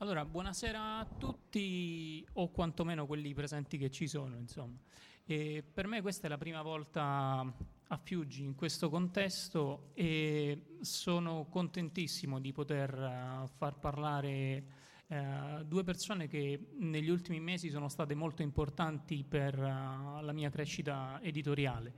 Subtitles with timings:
[0.00, 4.76] Allora, buonasera a tutti, o quantomeno quelli presenti che ci sono, insomma.
[5.24, 7.40] E per me questa è la prima volta
[7.88, 14.64] a Fiuggi in questo contesto e sono contentissimo di poter uh, far parlare
[15.06, 20.50] uh, due persone che negli ultimi mesi sono state molto importanti per uh, la mia
[20.50, 21.94] crescita editoriale.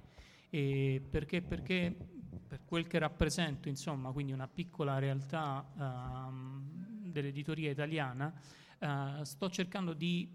[0.50, 1.42] E perché?
[1.42, 1.96] Perché
[2.46, 6.77] per quel che rappresento, insomma, quindi una piccola realtà um,
[7.20, 8.32] dell'editoria italiana,
[8.78, 10.28] eh, sto cercando di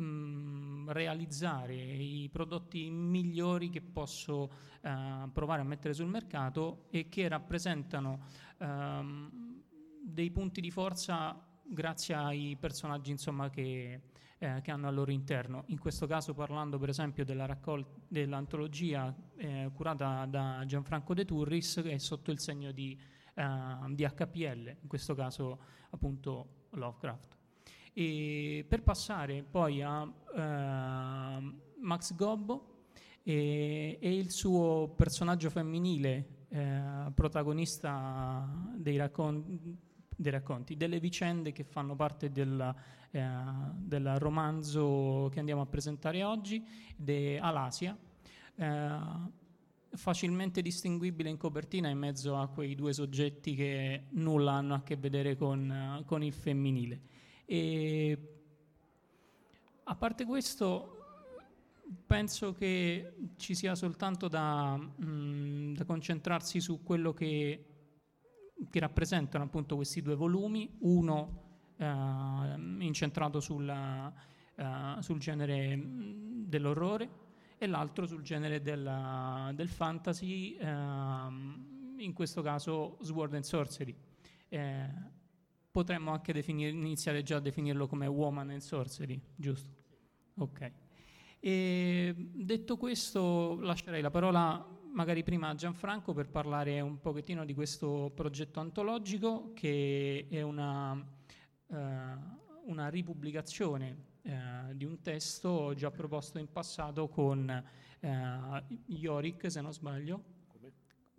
[0.00, 4.50] mm, realizzare i prodotti migliori che posso
[4.80, 8.26] eh, provare a mettere sul mercato e che rappresentano
[8.58, 9.62] ehm,
[10.02, 14.00] dei punti di forza grazie ai personaggi insomma, che,
[14.38, 15.64] eh, che, hanno al loro interno.
[15.68, 21.80] In questo caso parlando per esempio della raccol- dell'antologia eh, curata da Gianfranco De Turris
[21.82, 22.98] che è sotto il segno di
[23.34, 25.58] di HPL, in questo caso
[25.90, 27.36] appunto Lovecraft.
[27.92, 32.86] E per passare poi a uh, Max Gobbo
[33.22, 39.78] e, e, il suo personaggio femminile, uh, protagonista dei racconti,
[40.16, 42.74] dei racconti, delle vicende che fanno parte del,
[43.10, 43.28] eh,
[43.74, 46.64] del, romanzo che andiamo a presentare oggi,
[46.96, 47.96] di Alasia.
[48.56, 49.42] Eh,
[49.96, 54.96] facilmente distinguibile in copertina in mezzo a quei due soggetti che nulla hanno a che
[54.96, 57.00] vedere con, con il femminile.
[57.44, 58.18] E
[59.84, 60.98] a parte questo,
[62.06, 67.64] penso che ci sia soltanto da, mh, mm, da concentrarsi su quello che,
[68.70, 71.42] che, rappresentano appunto questi due volumi, uno
[71.76, 74.12] eh, incentrato sulla,
[74.54, 77.22] eh, sul genere mm, dell'orrore
[77.58, 83.94] e l'altro sul genere della, del fantasy, ehm, in questo caso Sword and Sorcery.
[84.48, 84.88] Eh,
[85.70, 89.70] potremmo anche definire, iniziare già a definirlo come Woman and Sorcery, giusto?
[90.36, 90.72] Ok.
[91.40, 97.52] E detto questo, lascerei la parola magari prima a Gianfranco per parlare un pochettino di
[97.52, 101.76] questo progetto antologico che è una, uh,
[102.66, 107.48] una ripubblicazione eh, di un testo già proposto in passato con
[108.00, 110.22] eh, Yorick, se non sbaglio,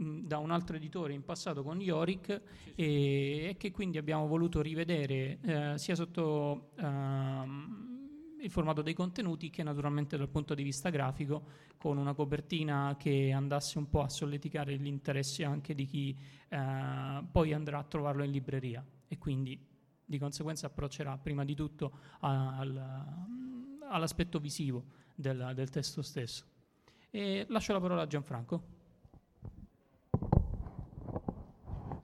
[0.02, 2.74] mm, da un altro editore in passato con Yorick sì, sì.
[2.76, 9.52] E, e, che quindi abbiamo voluto rivedere eh, sia sotto ehm, il formato dei contenuti
[9.52, 11.44] che naturalmente dal punto di vista grafico
[11.78, 16.18] con una copertina che andasse un po' a solleticare l'interesse anche di chi
[16.50, 19.74] eh, poi andrà a trovarlo in libreria e quindi
[20.06, 22.78] di conseguenza approccerà prima di tutto al,
[23.90, 24.86] all'aspetto visivo
[25.16, 26.46] del, del, testo stesso.
[27.10, 28.64] E lascio la parola a Gianfranco.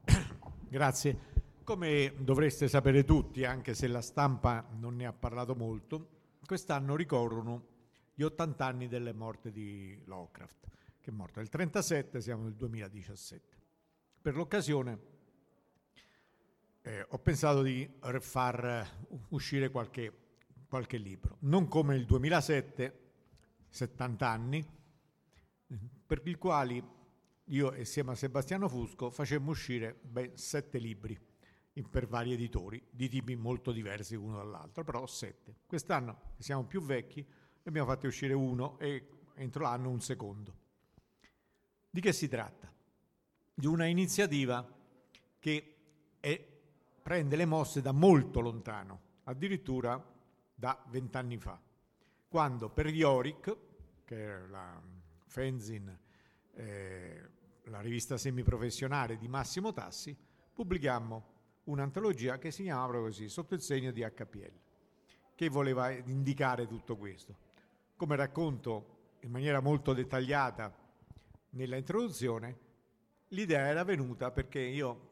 [0.67, 1.29] Grazie.
[1.63, 7.67] Come dovreste sapere tutti, anche se la stampa non ne ha parlato molto, quest'anno ricorrono
[8.13, 10.67] gli 80 anni delle morte di Lovecraft,
[10.99, 13.57] che è morto nel 1937, siamo nel 2017.
[14.21, 15.10] Per l'occasione
[16.91, 17.89] eh, ho pensato di
[18.19, 18.85] far
[19.29, 20.11] uscire qualche,
[20.67, 22.99] qualche libro, non come il 2007,
[23.69, 24.65] 70 anni,
[26.05, 26.83] per i quali
[27.45, 31.17] io insieme a Sebastiano Fusco facemmo uscire ben sette libri
[31.89, 35.55] per vari editori di tipi molto diversi uno dall'altro, però sette.
[35.65, 40.55] Quest'anno siamo più vecchi, ne abbiamo fatti uscire uno e entro l'anno un secondo.
[41.89, 42.69] Di che si tratta?
[43.53, 44.67] Di una iniziativa
[45.39, 45.75] che
[46.19, 46.50] è,
[47.11, 50.01] prende le mosse da molto lontano, addirittura
[50.55, 51.59] da vent'anni fa,
[52.29, 53.57] quando per Yorick,
[54.05, 54.81] che è la
[55.25, 55.99] fanzine,
[56.53, 57.29] eh,
[57.63, 60.17] la rivista semiprofessionale di Massimo Tassi,
[60.53, 61.25] pubblicammo
[61.65, 64.59] un'antologia che si chiama proprio così, sotto il segno di HPL,
[65.35, 67.35] che voleva indicare tutto questo.
[67.97, 70.73] Come racconto in maniera molto dettagliata
[71.49, 72.57] nella introduzione,
[73.27, 75.09] l'idea era venuta perché io,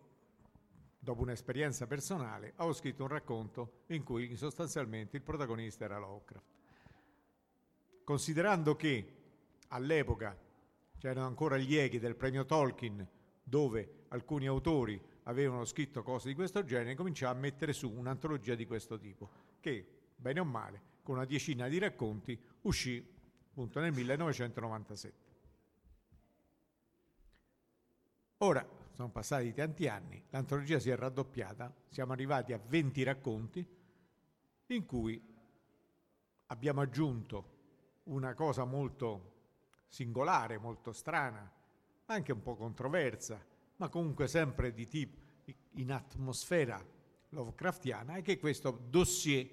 [0.99, 6.45] dopo un'esperienza personale, avevo scritto un racconto in cui sostanzialmente il protagonista era Lovecraft.
[8.03, 9.13] Considerando che
[9.69, 10.37] all'epoca
[10.97, 13.07] c'erano ancora gli eghi del premio Tolkien,
[13.41, 18.65] dove alcuni autori avevano scritto cose di questo genere, cominciò a mettere su un'antologia di
[18.65, 19.29] questo tipo,
[19.59, 19.85] che,
[20.15, 23.03] bene o male, con una decina di racconti, uscì
[23.49, 25.27] appunto nel 1997.
[28.37, 28.65] Ora,
[28.99, 33.65] sono passati tanti anni, l'antologia si è raddoppiata, siamo arrivati a 20 racconti
[34.65, 35.23] in cui
[36.47, 37.57] abbiamo aggiunto
[38.03, 39.37] una cosa molto
[39.87, 41.49] singolare, molto strana,
[42.07, 43.41] anche un po' controversa,
[43.77, 45.17] ma comunque sempre di tipo
[45.75, 46.85] in atmosfera
[47.29, 49.47] Lovecraftiana, è che questo dossier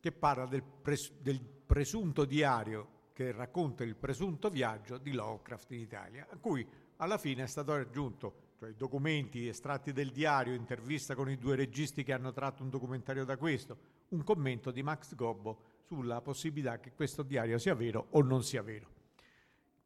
[0.00, 5.80] che parla del, pres- del presunto diario che racconta il presunto viaggio di Lovecraft in
[5.80, 6.66] Italia, a cui
[6.98, 12.02] alla fine è stato aggiunto cioè documenti estratti del diario, intervista con i due registi
[12.02, 13.78] che hanno tratto un documentario da questo,
[14.08, 18.62] un commento di Max Gobbo sulla possibilità che questo diario sia vero o non sia
[18.62, 18.96] vero.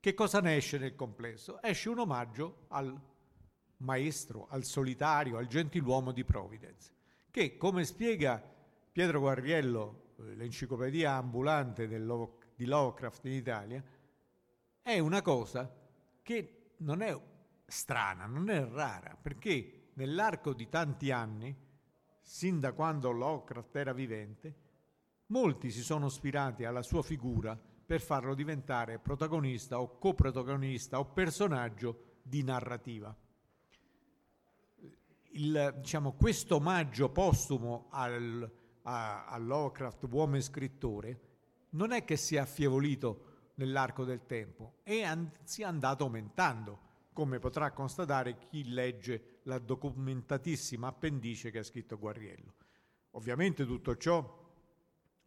[0.00, 1.60] Che cosa ne esce nel complesso?
[1.60, 2.98] Esce un omaggio al
[3.78, 6.90] maestro, al solitario, al gentiluomo di Providence,
[7.30, 8.42] che come spiega
[8.90, 13.84] Pietro Guarriello, eh, l'enciclopedia ambulante di Lovecraft in Italia,
[14.80, 15.70] è una cosa
[16.22, 17.18] che non è
[17.66, 21.54] strana, non è rara, perché nell'arco di tanti anni,
[22.20, 24.54] sin da quando Lovecraft era vivente,
[25.26, 32.18] molti si sono ispirati alla sua figura per farlo diventare protagonista o coprotagonista o personaggio
[32.22, 33.14] di narrativa.
[35.34, 38.50] Il, diciamo, questo omaggio postumo al,
[38.82, 41.20] a, a Lovecraft, uomo e scrittore,
[41.70, 47.72] non è che si è affievolito nell'arco del tempo, è anzi andato aumentando, come potrà
[47.72, 52.54] constatare chi legge la documentatissima appendice che ha scritto Guarriello.
[53.10, 54.40] Ovviamente tutto ciò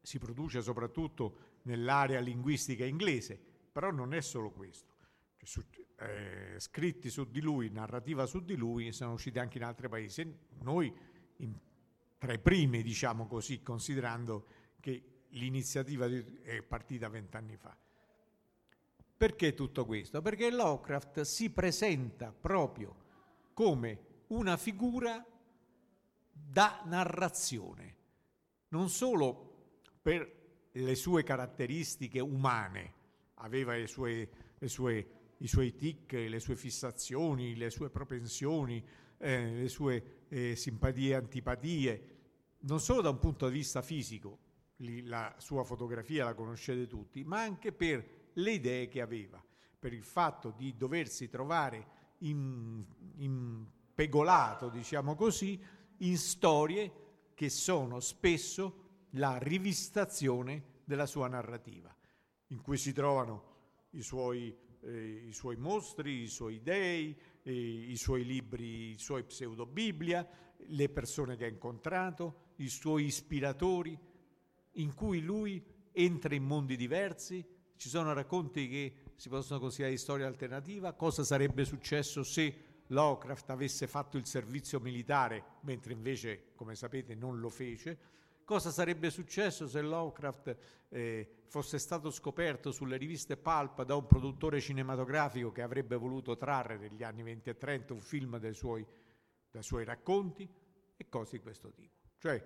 [0.02, 3.40] si produce soprattutto nell'area linguistica inglese,
[3.72, 4.94] però non è solo questo.
[5.38, 5.64] Cioè,
[5.98, 10.38] eh, scritti su di lui, narrativa su di lui, sono usciti anche in altri paesi.
[10.62, 10.94] Noi
[11.38, 11.54] in,
[12.18, 14.48] tra i primi, diciamo così, considerando
[14.80, 17.78] che l'iniziativa è partita vent'anni fa.
[19.18, 20.22] Perché tutto questo?
[20.22, 23.04] Perché Lovecraft si presenta proprio
[23.54, 25.26] come una figura
[26.32, 27.96] da narrazione,
[28.70, 32.94] non solo per le sue caratteristiche umane,
[33.36, 35.08] aveva le sue, le sue
[35.40, 38.84] i suoi tic, le sue fissazioni, le sue propensioni,
[39.18, 42.10] eh, le sue eh, simpatie e antipatie,
[42.60, 44.40] non solo da un punto di vista fisico,
[44.78, 49.44] la sua fotografia la conoscete tutti, ma anche per le idee che aveva,
[49.78, 51.94] per il fatto di doversi trovare
[53.18, 55.62] impegolato, diciamo così,
[55.98, 56.92] in storie
[57.34, 61.96] che sono spesso la rivistazione della sua narrativa,
[62.48, 63.54] in cui si trovano
[63.92, 69.24] i suoi eh, i suoi mostri, i suoi dei, eh, i suoi libri, i suoi
[69.24, 70.28] pseudobiblia,
[70.68, 73.98] le persone che ha incontrato, i suoi ispiratori,
[74.74, 77.44] in cui lui entra in mondi diversi.
[77.76, 83.50] Ci sono racconti che si possono considerare di storia alternativa, cosa sarebbe successo se Lovecraft
[83.50, 88.14] avesse fatto il servizio militare, mentre invece, come sapete, non lo fece?
[88.46, 90.58] Cosa sarebbe successo se Lovecraft
[90.90, 96.78] eh, fosse stato scoperto sulle riviste Pulp da un produttore cinematografico che avrebbe voluto trarre
[96.78, 98.86] negli anni 20 e 30 un film dai suoi,
[99.50, 100.48] dai suoi racconti?
[100.96, 101.96] E cose di questo tipo.
[102.20, 102.44] Cioè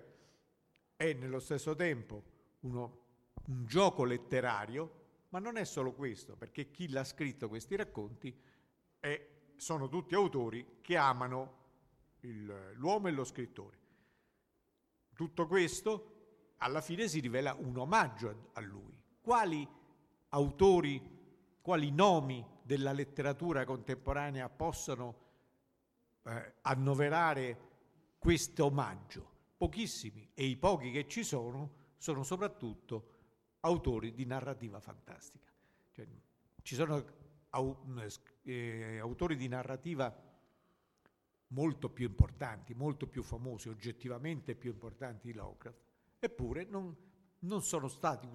[0.96, 2.22] è nello stesso tempo
[2.60, 2.98] uno,
[3.46, 4.99] un gioco letterario,
[5.30, 8.38] ma non è solo questo, perché chi l'ha scritto questi racconti
[9.00, 11.58] è, sono tutti autori che amano
[12.20, 13.80] il, l'uomo e lo scrittore
[15.20, 18.98] tutto questo alla fine si rivela un omaggio a lui.
[19.20, 19.68] Quali
[20.30, 25.14] autori, quali nomi della letteratura contemporanea possono
[26.22, 27.68] eh, annoverare
[28.18, 29.28] questo omaggio.
[29.58, 33.19] Pochissimi e i pochi che ci sono sono soprattutto
[33.60, 35.50] autori di narrativa fantastica.
[35.92, 36.06] Cioè,
[36.62, 37.04] ci sono
[38.42, 40.14] eh, autori di narrativa
[41.48, 45.78] molto più importanti, molto più famosi, oggettivamente più importanti di Lovecraft,
[46.18, 46.94] eppure non,
[47.40, 48.28] non sono stati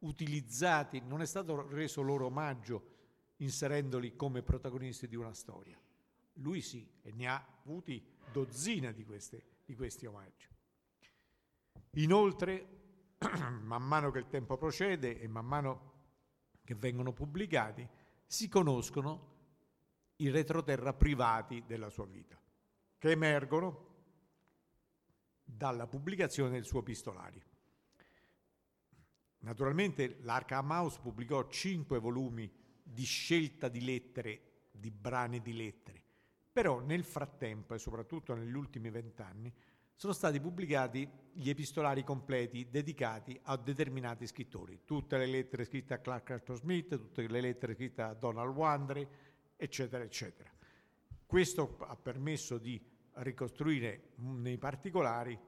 [0.00, 2.92] utilizzati, non è stato reso loro omaggio
[3.36, 5.78] inserendoli come protagonisti di una storia.
[6.38, 10.48] Lui sì, e ne ha avuti dozzine di, queste, di questi omaggi.
[11.96, 12.83] Inoltre,
[13.62, 15.92] man mano che il tempo procede e man mano
[16.64, 17.86] che vengono pubblicati,
[18.26, 19.32] si conoscono
[20.16, 22.40] i retroterra privati della sua vita,
[22.98, 23.92] che emergono
[25.44, 27.42] dalla pubblicazione del suo epistolario.
[29.40, 32.50] Naturalmente l'Arkham House pubblicò cinque volumi
[32.82, 36.02] di scelta di lettere, di brani di lettere,
[36.50, 39.52] però nel frattempo e soprattutto negli ultimi vent'anni
[39.94, 45.98] sono stati pubblicati gli epistolari completi dedicati a determinati scrittori, tutte le lettere scritte a
[45.98, 49.06] Clark Arthur Smith, tutte le lettere scritte a Donald Wandry,
[49.56, 50.50] eccetera, eccetera.
[51.26, 52.80] Questo ha permesso di
[53.14, 55.38] ricostruire nei particolari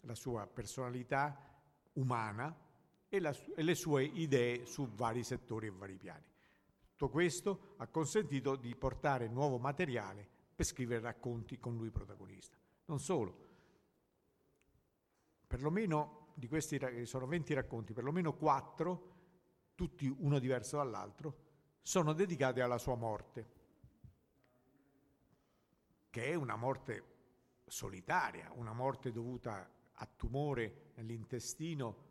[0.00, 1.50] la sua personalità
[1.94, 2.56] umana,
[3.14, 6.24] e, la, e le sue idee su vari settori e vari piani.
[6.96, 12.56] Tutto questo ha consentito di portare nuovo materiale per scrivere racconti con lui protagonista.
[12.86, 13.41] Non solo,
[15.52, 19.10] perlomeno di questi sono 20 racconti, perlomeno 4,
[19.74, 21.36] tutti uno diverso dall'altro,
[21.82, 23.46] sono dedicati alla sua morte,
[26.08, 27.04] che è una morte
[27.66, 32.10] solitaria, una morte dovuta a tumore nell'intestino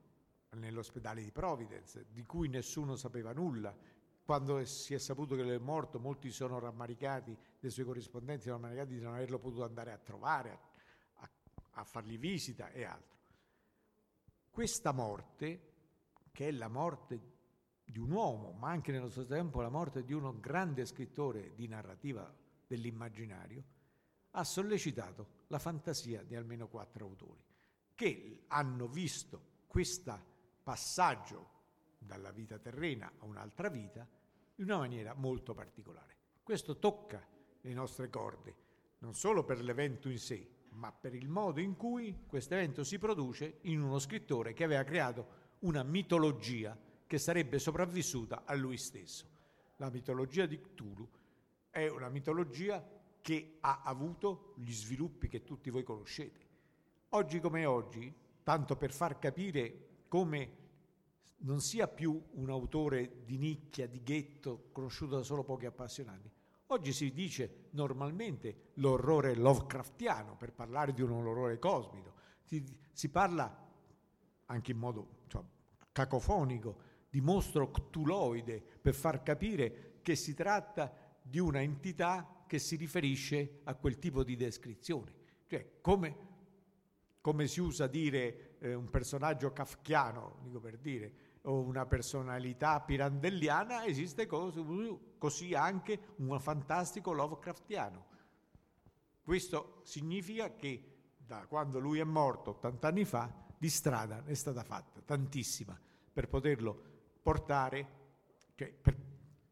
[0.52, 3.76] nell'ospedale di Providence, di cui nessuno sapeva nulla.
[4.24, 8.58] Quando si è saputo che lui è morto, molti sono rammaricati, dei suoi corrispondenti sono
[8.58, 10.60] rammaricati di non averlo potuto andare a trovare, a,
[11.24, 11.30] a,
[11.72, 13.21] a fargli visita e altro.
[14.52, 15.62] Questa morte,
[16.32, 17.20] che è la morte
[17.86, 21.68] di un uomo, ma anche nello stesso tempo la morte di uno grande scrittore di
[21.68, 22.32] narrativa
[22.68, 23.64] dell'immaginario,
[24.32, 27.44] ha sollecitato la fantasia di almeno quattro autori
[27.96, 30.22] che hanno visto questa
[30.64, 31.50] passaggio
[31.98, 34.08] dalla vita terrena a un'altra vita
[34.56, 36.16] in una maniera molto particolare.
[36.44, 37.26] Questo tocca
[37.62, 38.56] le nostre corde,
[39.00, 42.98] non solo per l'evento in sé, ma per il modo in cui questo evento si
[42.98, 49.28] produce in uno scrittore che aveva creato una mitologia che sarebbe sopravvissuta a lui stesso.
[49.78, 51.08] La mitologia di Cthulhu
[51.70, 52.84] è una mitologia
[53.22, 56.40] che ha avuto gli sviluppi che tutti voi conoscete.
[57.10, 58.14] Oggi come oggi,
[58.44, 60.58] tanto per far capire come
[61.44, 66.32] non sia più un autore di nicchia, di ghetto, conosciuto da solo pochi appassionati.
[66.72, 72.14] Oggi si dice normalmente l'orrore Lovecraftiano per parlare di un orrore cosmico.
[72.44, 72.64] Si,
[72.94, 73.70] si parla
[74.46, 75.44] anche in modo cioè,
[75.92, 82.78] cacofonico di mostro ctuloide per far capire che si tratta di una entità che si
[82.78, 85.14] riferisce a quel tipo di descrizione.
[85.48, 86.16] Cioè, come,
[87.20, 91.14] come si usa dire eh, un personaggio kafkiano, dico per dire,
[91.44, 98.06] o una personalità pirandelliana, esiste così, anche un fantastico Lovecraftiano.
[99.24, 104.64] Questo significa che da quando lui è morto 80 anni fa, di strada è stata
[104.64, 105.80] fatta tantissima
[106.12, 106.82] per poterlo
[107.22, 107.88] portare,
[108.56, 108.98] cioè per,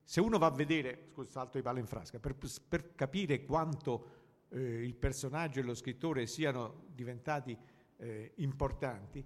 [0.04, 2.36] se uno va a vedere, scusa, salto di palo in frasca, per,
[2.68, 4.18] per capire quanto
[4.50, 7.58] eh, il personaggio e lo scrittore siano diventati
[8.00, 9.24] eh, importanti,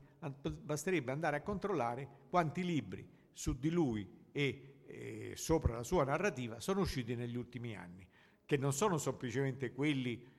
[0.61, 6.59] basterebbe andare a controllare quanti libri su di lui e eh, sopra la sua narrativa
[6.59, 8.07] sono usciti negli ultimi anni,
[8.45, 10.31] che non sono semplicemente quelli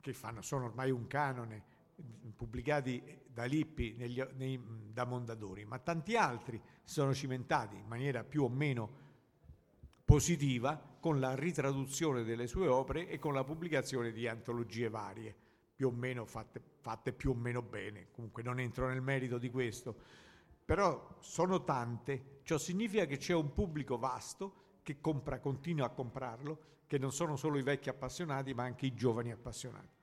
[0.00, 1.76] che fanno, sono ormai un canone,
[2.36, 4.60] pubblicati da Lippi negli, nei,
[4.92, 9.06] da Mondadori, ma tanti altri sono cimentati in maniera più o meno
[10.04, 15.34] positiva con la ritraduzione delle sue opere e con la pubblicazione di antologie varie
[15.74, 19.50] più o meno fatte, fatte più o meno bene, comunque non entro nel merito di
[19.50, 19.94] questo,
[20.64, 26.58] però sono tante, ciò significa che c'è un pubblico vasto che compra, continua a comprarlo,
[26.86, 29.96] che non sono solo i vecchi appassionati ma anche i giovani appassionati.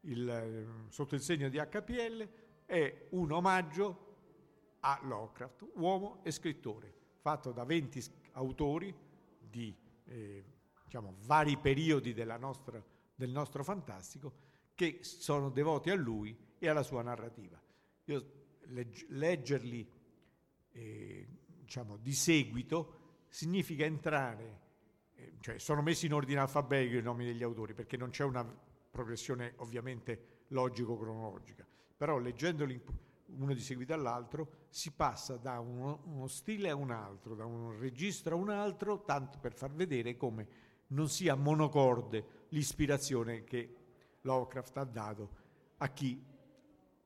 [0.00, 2.28] Il, sotto il segno di HPL
[2.64, 4.04] è un omaggio
[4.80, 8.94] a Lovecraft, uomo e scrittore, fatto da 20 autori
[9.38, 10.44] di eh,
[10.82, 12.82] diciamo, vari periodi nostra,
[13.14, 14.45] del nostro fantastico
[14.76, 17.60] che sono devoti a lui e alla sua narrativa.
[18.04, 18.30] Io
[18.66, 19.90] legg- leggerli
[20.70, 21.28] eh,
[21.62, 24.60] diciamo, di seguito significa entrare,
[25.14, 28.44] eh, cioè sono messi in ordine alfabetico i nomi degli autori perché non c'è una
[28.90, 31.66] progressione ovviamente logico-cronologica.
[31.96, 32.80] Però leggendoli
[33.28, 37.78] uno di seguito all'altro si passa da uno, uno stile a un altro, da un
[37.78, 40.46] registro a un altro, tanto per far vedere come
[40.88, 43.85] non sia monocorde l'ispirazione che
[44.26, 45.30] Lovecraft ha dato
[45.78, 46.22] a chi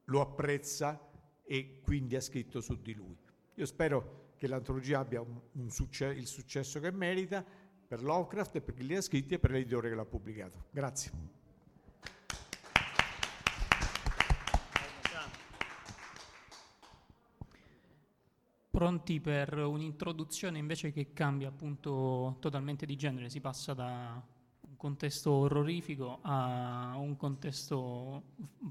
[0.04, 0.98] lo apprezza
[1.44, 3.16] e quindi ha scritto su di lui.
[3.54, 7.44] Io spero che l'antologia abbia un, un succe- il successo che merita
[7.86, 10.66] per Lovecraft e per chi li ha scritti e per l'editore che l'ha pubblicato.
[10.70, 11.38] Grazie.
[18.70, 24.38] Pronti per un'introduzione invece che cambia appunto totalmente di genere, si passa da
[24.80, 28.22] contesto orrorifico a un contesto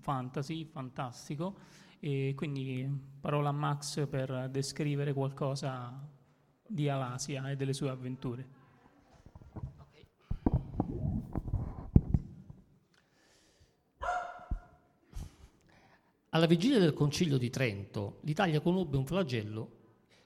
[0.02, 1.56] fantasy, fantastico
[2.00, 2.90] e quindi
[3.22, 6.04] parola a Max per descrivere qualcosa
[6.66, 8.58] di Alasia e delle sue avventure.
[16.30, 19.78] Alla vigilia del Concilio di Trento, l'Italia conobbe un flagello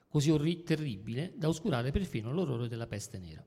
[0.08, 3.44] così orri- terribile da oscurare perfino l'orrore della peste nera.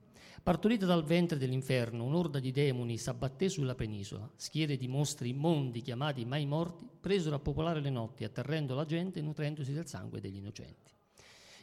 [0.47, 4.31] Partorita dal ventre dell'inferno, un'orda di demoni s'abbatté sulla penisola.
[4.37, 9.19] Schiere di mostri immondi, chiamati mai morti, presero a popolare le notti, atterrendo la gente
[9.19, 10.93] e nutrendosi del sangue degli innocenti.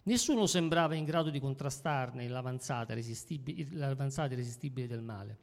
[0.03, 5.37] Nessuno sembrava in grado di contrastarne l'avanzata irresistibile, l'avanzata irresistibile del male.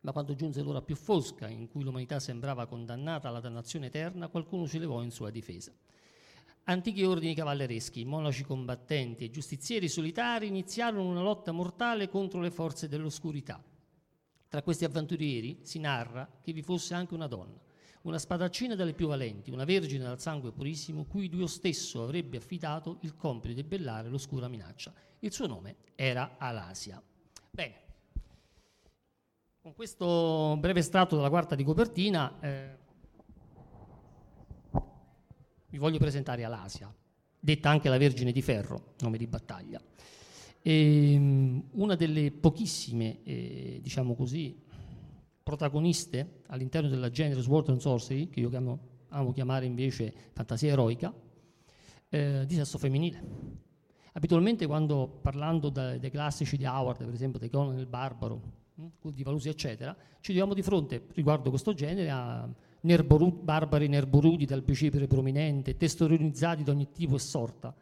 [0.00, 4.66] Ma quando giunse l'ora più fosca, in cui l'umanità sembrava condannata alla dannazione eterna, qualcuno
[4.66, 5.72] si levò in sua difesa.
[6.70, 12.88] Antichi ordini cavallereschi, monaci combattenti e giustizieri solitari iniziarono una lotta mortale contro le forze
[12.88, 13.58] dell'oscurità.
[14.46, 17.58] Tra questi avventurieri si narra che vi fosse anche una donna,
[18.02, 22.98] una spadaccina delle più valenti, una vergine dal sangue purissimo, cui Dio stesso avrebbe affidato
[23.00, 24.92] il compito di bellare l'oscura minaccia.
[25.20, 27.02] Il suo nome era Alasia.
[27.50, 27.80] Bene,
[29.62, 32.78] con questo breve estratto dalla quarta di copertina eh,
[35.70, 36.92] vi voglio presentare Alasia,
[37.38, 39.80] detta anche la Vergine di Ferro, nome di battaglia.
[40.60, 44.64] E, ehm, una delle pochissime, eh, diciamo così,
[45.42, 51.12] protagoniste all'interno della genere Sword and Sorcery, che io chiamo, amo chiamare invece fantasia eroica,
[52.08, 53.22] eh, di sesso femminile.
[54.12, 58.40] Abitualmente quando parlando da, dei classici di Howard, per esempio di Conan il Barbaro,
[58.74, 62.48] hm, di Valusi eccetera, ci troviamo di fronte riguardo questo genere a
[62.82, 67.74] nerboru- barbari nerborudi dal bicipere prominente, testoronizzati da ogni tipo e sorta,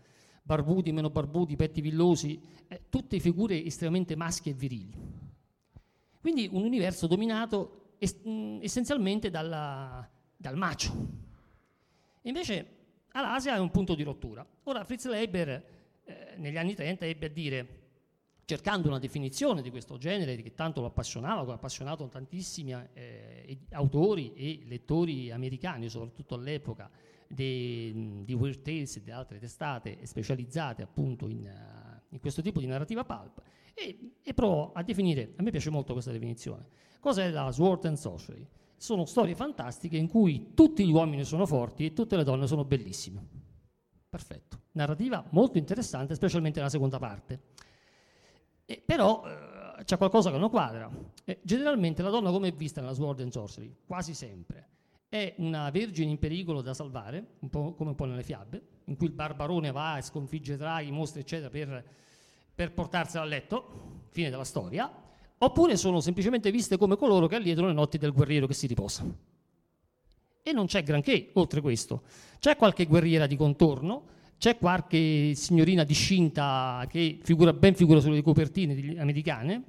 [0.43, 4.95] barbuti, meno barbuti, petti villosi, eh, tutte figure estremamente maschi e virili.
[6.21, 10.93] Quindi un universo dominato es- mh, essenzialmente dalla, dal macio.
[12.23, 12.67] Invece
[13.13, 14.45] all'Asia è un punto di rottura.
[14.65, 15.49] Ora Fritz Leiber
[16.05, 17.69] eh, negli anni 30 ebbe a dire
[18.47, 23.59] cercando una definizione di questo genere che tanto lo appassionava, come ha appassionato tantissimi eh,
[23.71, 26.89] autori e lettori americani, soprattutto all'epoca,
[27.27, 32.67] di, Weird Tales e di altre testate specializzate appunto in, uh, in questo tipo di
[32.67, 33.43] narrativa pulp,
[33.75, 36.69] e, e, provò a definire, a me piace molto questa definizione,
[37.01, 38.47] cos'è la Sword and Sorcery?
[38.77, 42.65] Sono storie fantastiche in cui tutti gli uomini sono forti e tutte le donne sono
[42.65, 43.27] bellissime.
[44.09, 44.61] Perfetto.
[44.73, 47.41] Narrativa molto interessante, specialmente la seconda parte.
[48.67, 50.91] Eh, però eh, c'è qualcosa che non quadra.
[51.25, 53.75] Eh, generalmente la donna come è vista nella Sword and Sorcery?
[53.87, 54.69] Quasi sempre.
[55.09, 59.07] È una vergine in pericolo da salvare, un come un po' nelle fiabe, in cui
[59.07, 61.85] il barbarone va e sconfigge draghi, mostri, eccetera, per,
[62.53, 64.93] per portarsela a letto, fine della storia,
[65.39, 69.05] oppure sono semplicemente viste come coloro che allietano le notti del guerriero che si riposa.
[70.43, 72.03] E non c'è granché oltre questo.
[72.41, 74.07] C'è qualche guerriera di contorno,
[74.39, 79.63] c'è qualche signorina discinta che figura, ben figura sulle copertine americane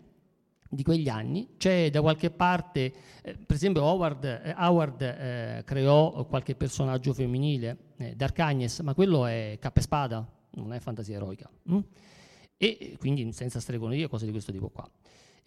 [0.70, 6.26] di quegli anni, c'è da qualche parte, eh, per esempio Howard, eh, Howard eh, creò
[6.26, 8.38] qualche personaggio femminile, eh, Dark
[8.82, 11.80] ma quello è cappa e spada, non è fantasia eroica, hm?
[12.58, 14.90] e quindi senza stregoneria, cose di questo tipo qua.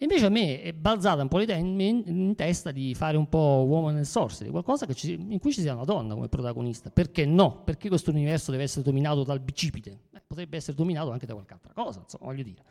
[0.01, 3.29] Invece a me è balzata un po' l'idea in, in, in, testa di fare un
[3.29, 6.89] po' Woman and Sorcery, qualcosa ci, in cui ci sia una donna come protagonista.
[6.89, 7.61] Perché no?
[7.63, 9.99] Perché questo universo deve essere dominato dal bicipite?
[10.11, 12.63] Eh, potrebbe essere dominato anche da qualche altra cosa, insomma, voglio dire.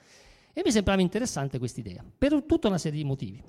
[0.53, 3.41] E mi sembrava interessante questa idea, per tutta una serie di motivi.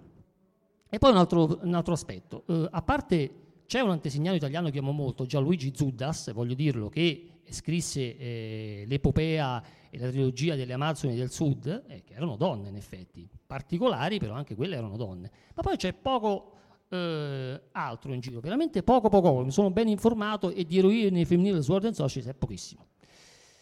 [0.88, 2.44] E poi un altro, un altro aspetto.
[2.46, 3.32] Uh, a parte
[3.65, 9.63] c'è un antesignano italiano che amo molto, Gianluigi Zuddas, voglio dirlo, che scrisse eh, l'epopea
[9.89, 14.33] e la trilogia delle Amazzoni del Sud, eh, che erano donne in effetti, particolari, però
[14.33, 15.31] anche quelle erano donne.
[15.53, 16.53] Ma poi c'è poco
[16.89, 21.61] eh, altro in giro, veramente poco poco, mi sono ben informato e di eroine femminili
[21.61, 22.87] Sword and Society è pochissimo.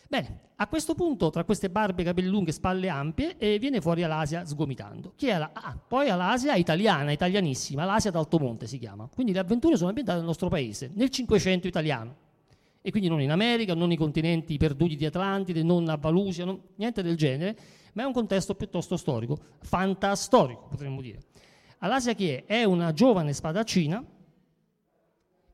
[0.09, 4.43] Bene, a questo punto, tra queste barbe, capelli lunghi, spalle ampie, eh, viene fuori Alasia
[4.43, 5.13] sgomitando.
[5.15, 5.51] Chi era?
[5.53, 9.07] Ah, poi Alasia italiana, italianissima, l'Asia d'Altomonte si chiama.
[9.13, 12.27] Quindi le avventure sono ambientate nel nostro paese, nel Cinquecento italiano.
[12.81, 16.59] E quindi non in America, non nei continenti perduti di Atlantide, non a Valusia, non,
[16.75, 17.57] niente del genere,
[17.93, 21.19] ma è un contesto piuttosto storico, fantastorico potremmo dire.
[21.79, 22.63] Alasia chi è?
[22.63, 24.03] Una giovane spadaccina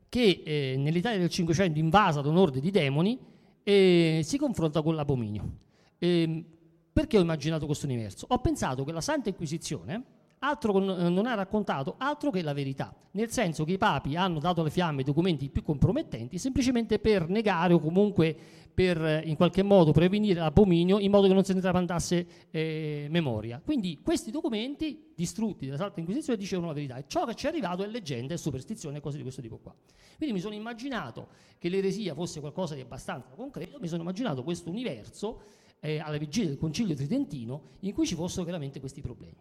[0.10, 3.20] che eh, nell'Italia del Cinquecento invasa da un ordine di demoni
[3.64, 5.58] e si confronta con l'abominio.
[5.98, 6.46] E
[6.94, 8.26] perché ho immaginato questo universo?
[8.30, 10.04] Ho pensato che la Santa Inquisizione
[10.46, 14.62] altro non ha raccontato altro che la verità, nel senso che i papi hanno dato
[14.62, 18.36] alle fiamme documenti più compromettenti semplicemente per negare o comunque
[18.76, 23.62] per in qualche modo prevenire l'abominio in modo che non se ne trapandasse eh, memoria.
[23.64, 27.50] Quindi questi documenti distrutti dalla Santa Inquisizione dicevano la verità e ciò che ci è
[27.50, 29.74] arrivato è leggenda e superstizione e cose di questo tipo qua.
[30.18, 34.70] Quindi mi sono immaginato che l'eresia fosse qualcosa di abbastanza concreto, mi sono immaginato questo
[34.70, 35.42] universo
[35.80, 39.38] eh, alla vigilia del Concilio Tridentino in cui ci fossero veramente questi problemi.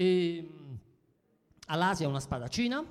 [0.00, 0.78] E, ehm,
[1.66, 2.84] Alasia è una spadaccina,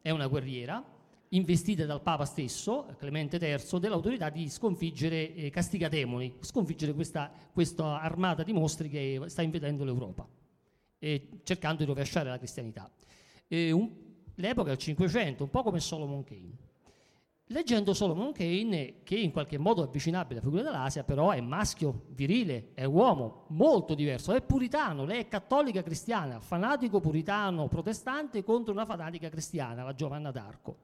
[0.00, 0.82] è una guerriera,
[1.28, 8.42] investita dal Papa stesso, Clemente III, dell'autorità di sconfiggere eh, Castigademoni, sconfiggere questa, questa, armata
[8.42, 10.26] di mostri che sta invadendo l'Europa,
[10.98, 12.90] e cercando di rovesciare la cristianità.
[13.48, 13.90] Un,
[14.36, 16.56] l'epoca del Cinquecento, un po' come Solomon Kane.
[17.48, 22.06] Leggendo Solomon Kane, che in qualche modo è avvicinabile alla figura dell'Asia, però è maschio,
[22.12, 28.72] virile, è uomo, molto diverso, è puritano, lei è cattolica cristiana, fanatico puritano protestante contro
[28.72, 30.76] una fanatica cristiana, la Giovanna d'Arco.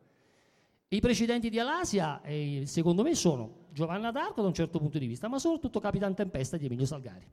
[0.88, 5.06] I precedenti di Alasia, eh, secondo me, sono Giovanna d'Arco da un certo punto di
[5.06, 7.26] vista, ma soprattutto Capitan Tempesta di Emilio Salgari.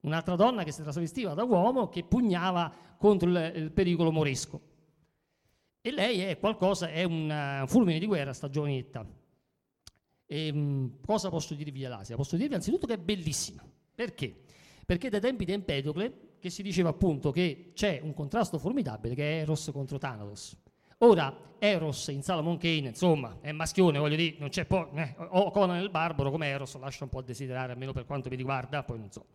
[0.00, 4.72] Un'altra donna che si trasvestiva da uomo che pugnava contro il, il pericolo moresco.
[5.86, 9.06] E lei è qualcosa, è un uh, fulmine di guerra, sta giovanetta.
[10.24, 12.16] E, um, cosa posso dirvi dell'Asia?
[12.16, 13.62] Posso dirvi anzitutto che è bellissima.
[13.94, 14.34] Perché?
[14.86, 19.22] Perché dai tempi di Empedocle, che si diceva appunto che c'è un contrasto formidabile che
[19.24, 20.56] è Eros contro Thanatos.
[21.00, 25.50] Ora, Eros in Salomon Kane, insomma, è maschione, voglio dire, non c'è poi, eh, o
[25.50, 28.82] Conan il Barbaro come Eros lascia un po' a desiderare, almeno per quanto mi riguarda,
[28.84, 29.26] poi non so.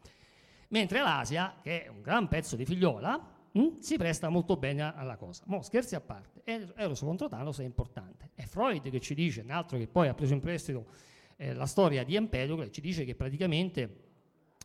[0.70, 3.80] Mentre l'Asia, che è un gran pezzo di figliola, Mm?
[3.80, 5.43] si presta molto bene alla cosa.
[5.48, 8.32] Mo, scherzi a parte, Eros contro Thanos è importante.
[8.34, 10.88] È Freud che ci dice, un altro che poi ha preso in prestito
[11.36, 14.08] eh, la storia di Empedocle, ci dice che praticamente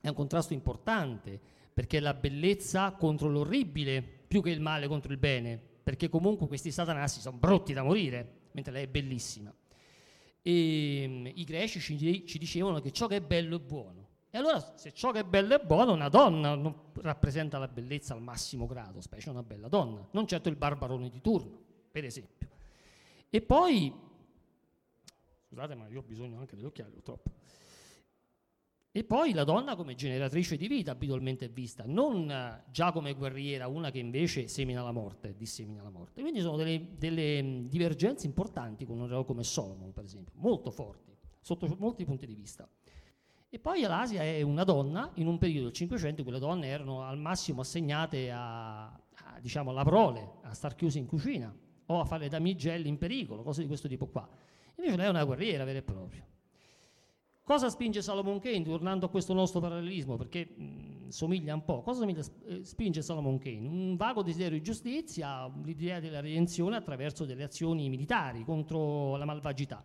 [0.00, 1.40] è un contrasto importante,
[1.72, 6.46] perché è la bellezza contro l'orribile più che il male contro il bene, perché comunque
[6.46, 9.52] questi satanassi sono brutti da morire, mentre lei è bellissima.
[10.40, 14.03] E, um, I greci ci, ci dicevano che ciò che è bello è buono
[14.34, 16.58] e allora se ciò che è bello è buono, una donna
[16.94, 21.20] rappresenta la bellezza al massimo grado, specie una bella donna, non certo il barbarone di
[21.20, 21.56] turno,
[21.88, 22.48] per esempio.
[23.30, 23.94] E poi,
[25.46, 27.30] scusate ma io ho bisogno anche degli purtroppo,
[28.90, 33.92] e poi la donna come generatrice di vita abitualmente vista, non già come guerriera, una
[33.92, 36.22] che invece semina la morte, dissemina la morte.
[36.22, 41.16] Quindi sono delle, delle divergenze importanti con un eroe come Solomon, per esempio, molto forti,
[41.40, 42.68] sotto molti punti di vista.
[43.54, 46.66] E poi l'Asia è una donna, in un periodo del Cinquecento in cui le donne
[46.66, 51.54] erano al massimo assegnate a, a, diciamo, alla prole, a star chiuse in cucina
[51.86, 54.28] o a fare damigelli in pericolo, cose di questo tipo qua.
[54.74, 56.26] Invece lei è una guerriera vera e propria.
[57.44, 62.04] Cosa spinge Salomon Kane, tornando a questo nostro parallelismo, perché mh, somiglia un po', cosa
[62.06, 63.68] eh, spinge Salomon Kane?
[63.68, 69.80] Un vago desiderio di giustizia, l'idea della redenzione attraverso delle azioni militari contro la malvagità.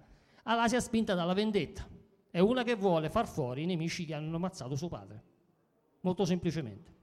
[0.45, 1.88] All'Asia spinta dalla vendetta,
[2.32, 5.24] è una che vuole far fuori i nemici che hanno ammazzato suo padre.
[6.02, 6.98] Molto semplicemente.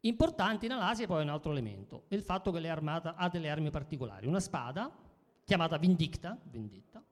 [0.00, 4.26] Importante in Alasia poi un altro elemento, il fatto che l'armata ha delle armi particolari.
[4.26, 4.94] Una spada,
[5.44, 7.02] chiamata Vindicta, vendetta,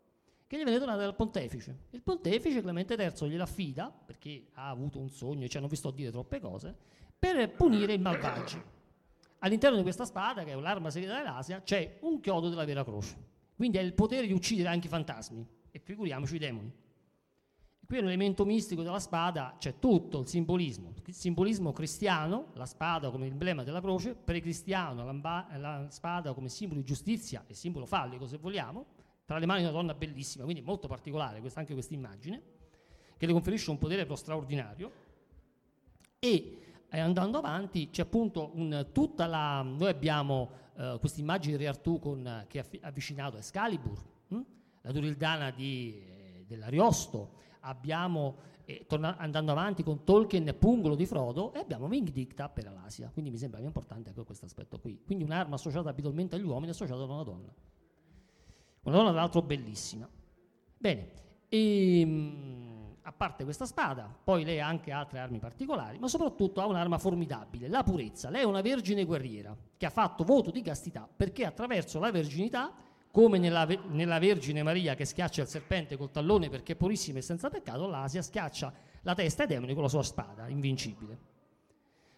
[0.47, 1.87] che gli viene donata dal pontefice.
[1.91, 5.91] Il pontefice Clemente III gliela affida, perché ha avuto un sogno e ci hanno visto
[5.91, 6.77] dire troppe cose,
[7.19, 8.63] per punire i malvagi.
[9.41, 13.17] All'interno di questa spada, che è l'arma segreta dell'Asia, c'è un chiodo della vera croce.
[13.57, 15.45] Quindi ha il potere di uccidere anche i fantasmi
[15.77, 16.73] e figuriamoci i demoni.
[17.87, 23.27] Qui elemento mistico della spada c'è tutto il simbolismo, il simbolismo cristiano, la spada come
[23.27, 28.87] emblema della croce, pre-cristiano, la, spada come simbolo di giustizia e simbolo fallico se vogliamo,
[29.25, 32.43] tra le mani di una donna bellissima, quindi molto particolare questa, anche questa immagine,
[33.19, 34.91] che le conferisce un potere però straordinario.
[36.19, 36.59] E
[36.89, 39.63] eh, andando avanti c'è appunto un, tutta la...
[39.63, 44.41] Noi abbiamo eh, questa immagine di Re Artù con, che è avvicinato a Excalibur, hm?
[44.87, 51.07] La Durildana di, eh, dell'Ariosto, abbiamo, eh, torna, andando avanti con Tolkien e Pungolo di
[51.07, 53.11] Frodo, e abbiamo Vingdicta per Alasia.
[53.13, 55.03] Quindi mi sembra importante anche questo aspetto qui.
[55.05, 57.53] Quindi un'arma associata abitualmente agli uomini associata ad una donna.
[58.83, 60.09] Una donna, tra l'altro, bellissima.
[60.79, 66.09] Bene, E, mm, a parte questa spada, poi lei ha anche altre armi particolari, ma
[66.09, 68.31] soprattutto ha un'arma formidabile, la purezza.
[68.31, 72.73] Lei è una vergine guerriera che ha fatto voto di castità perché attraverso la verginità,
[73.17, 77.23] come nella, nella Vergine Maria che schiaccia il serpente col tallone perché è purissima e
[77.23, 81.19] senza peccato, l'Asia schiaccia la testa ai demoni con la sua spada, invincibile.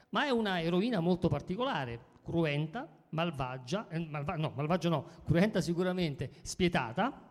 [0.08, 6.32] Ma è una eroina molto particolare, cruenta, malvagia, eh, malva- no, malvagia no, cruenta sicuramente,
[6.42, 7.22] spietata,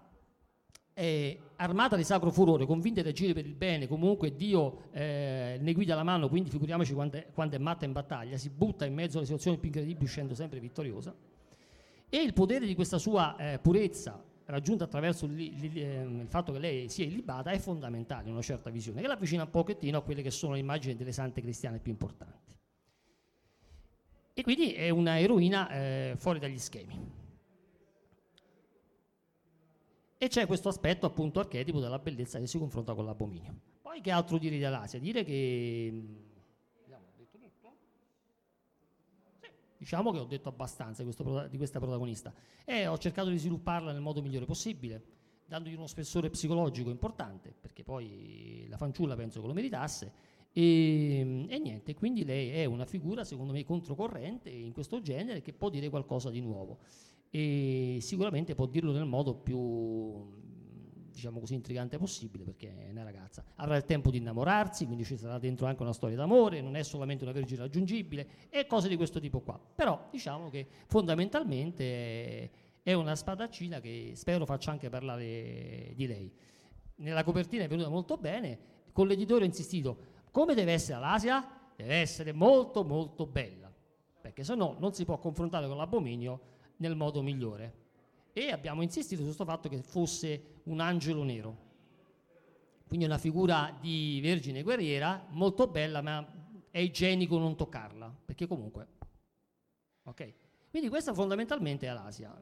[0.94, 5.74] eh, armata di sacro furore, convinta di agire per il bene, comunque Dio eh, ne
[5.74, 8.94] guida la mano, quindi figuriamoci quando è, quando è, matta in battaglia, si butta in
[8.94, 11.14] mezzo alle situazioni più incredibili uscendo sempre vittoriosa.
[12.10, 16.54] E il potere di questa sua eh, purezza, raggiunta attraverso il, il, ehm, il, fatto
[16.54, 20.02] che lei sia illibata, è fondamentale in una certa visione, che l'avvicina un pochettino a
[20.02, 22.56] quelle che sono le immagini delle sante cristiane più importanti.
[24.34, 27.26] E quindi è una eroina eh, fuori dagli schemi.
[30.20, 33.54] E c'è questo aspetto appunto archetipo della bellezza che si confronta con l'abominio.
[33.82, 35.00] Poi che altro dire dell'Asia?
[35.00, 35.92] Dire che...
[36.82, 37.76] Vediamo, ho detto tutto?
[39.40, 42.34] Sì, diciamo che ho detto abbastanza di, questo, di questa protagonista.
[42.66, 45.04] E ho cercato di svilupparla nel modo migliore possibile,
[45.46, 50.12] dandogli uno spessore psicologico importante, perché poi la fanciulla penso che lo meritasse.
[50.52, 55.54] E, e, niente, quindi lei è una figura secondo me controcorrente in questo genere che
[55.54, 56.80] può dire qualcosa di nuovo
[57.30, 60.46] e sicuramente può dirlo nel modo più
[61.18, 65.18] diciamo così intrigante possibile perché è una ragazza avrà il tempo di innamorarsi quindi ci
[65.18, 68.96] sarà dentro anche una storia d'amore non è solamente una vergine raggiungibile e cose di
[68.96, 72.52] questo tipo qua però diciamo che fondamentalmente
[72.84, 76.32] è una spadaccina che spero faccia anche parlare di lei
[76.98, 78.60] nella copertina è venuta molto bene
[78.92, 79.98] con l'editore ho insistito
[80.32, 81.46] come deve essere l'Asia?
[81.76, 83.74] deve essere molto molto bella
[84.22, 87.86] perché se no non si può confrontare con l'abominio nel modo migliore.
[88.38, 91.58] E abbiamo insistito su questo fatto che fosse un angelo nero.
[92.86, 96.24] Quindi una figura di vergine guerriera, molto bella, ma
[96.70, 98.90] è igienico non toccarla, perché comunque...
[100.04, 100.34] Ok?
[100.70, 102.40] Quindi questa fondamentalmente è l'Asia.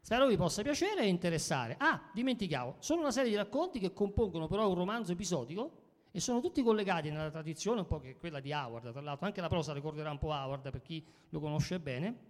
[0.00, 1.76] Spero vi possa piacere e interessare.
[1.78, 6.40] Ah, dimenticavo, sono una serie di racconti che compongono però un romanzo episodico e sono
[6.40, 9.74] tutti collegati nella tradizione, un po' che quella di Howard, tra l'altro anche la prosa
[9.74, 12.29] ricorderà un po' Howard per chi lo conosce bene.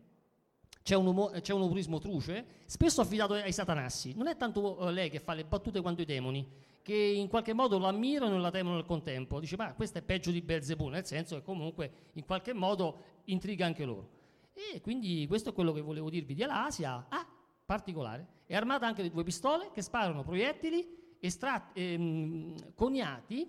[0.83, 4.15] C'è un, umo, c'è un umorismo truce, spesso affidato ai satanassi.
[4.17, 6.47] Non è tanto uh, lei che fa le battute quanto i demoni,
[6.83, 9.41] che in qualche modo lo ammirano e la temono al contempo.
[9.41, 13.67] Dice, ma questo è peggio di Belzebù, nel senso che comunque in qualche modo intriga
[13.67, 14.19] anche loro.
[14.53, 17.07] E quindi questo è quello che volevo dirvi di Alasia.
[17.09, 17.27] Ah,
[17.65, 18.27] particolare.
[18.47, 23.49] È armata anche di due pistole che sparano proiettili estratti, ehm, coniati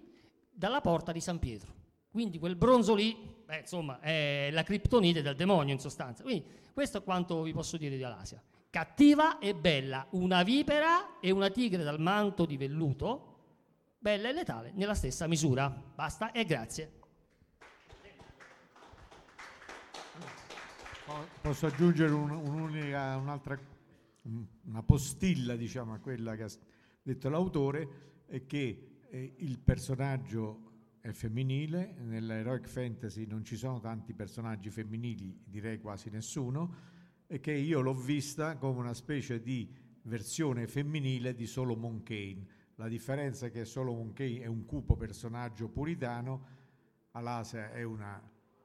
[0.52, 1.81] dalla porta di San Pietro.
[2.12, 6.24] Quindi quel bronzo lì, beh, insomma, è la criptonite del demonio in sostanza.
[6.24, 8.43] Quindi questo è quanto vi posso dire di Alasia.
[8.69, 13.28] Cattiva e bella, una vipera e una tigre dal manto di velluto,
[13.97, 15.69] bella e letale nella stessa misura.
[15.69, 17.00] Basta e grazie.
[21.41, 23.60] Posso aggiungere un, un'unica, un'altra,
[24.65, 26.50] una postilla diciamo, a quella che ha
[27.02, 30.71] detto l'autore, è che eh, il personaggio
[31.02, 36.90] è femminile, nell'heroic fantasy non ci sono tanti personaggi femminili, direi quasi nessuno,
[37.26, 39.68] e che io l'ho vista come una specie di
[40.04, 42.46] versione femminile di Solomon Kane.
[42.76, 46.60] La differenza è che Solomon Kane è un cupo personaggio puritano,
[47.12, 48.22] Alasia è una,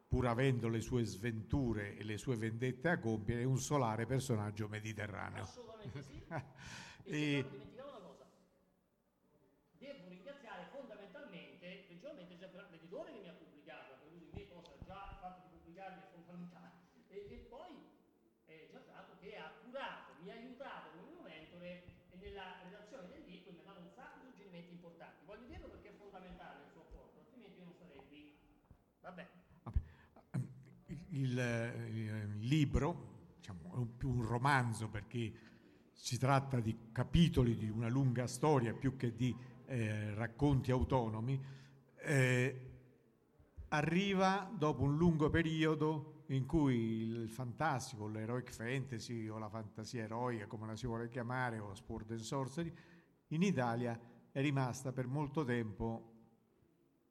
[0.07, 4.69] pur avendo le sue sventure e le sue vendette a compiere, è un solare personaggio
[4.69, 5.43] mediterraneo.
[5.43, 6.23] Assolutamente sì.
[7.05, 7.45] e,
[31.17, 31.39] Il,
[31.93, 35.33] il libro diciamo, è un, più un romanzo perché
[35.93, 39.35] si tratta di capitoli di una lunga storia più che di
[39.67, 41.43] eh, racconti autonomi,
[41.97, 42.71] eh,
[43.69, 50.47] arriva dopo un lungo periodo in cui il fantastico, l'heroic fantasy o la fantasia eroica,
[50.47, 52.73] come la si vuole chiamare, o sport and sorcery,
[53.29, 53.99] in Italia
[54.31, 56.13] è rimasta per molto tempo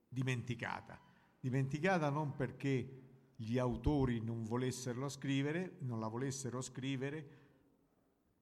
[0.07, 0.99] dimenticata.
[1.39, 3.04] Dimenticata non perché
[3.35, 7.43] gli autori non volessero scrivere, non la volessero scrivere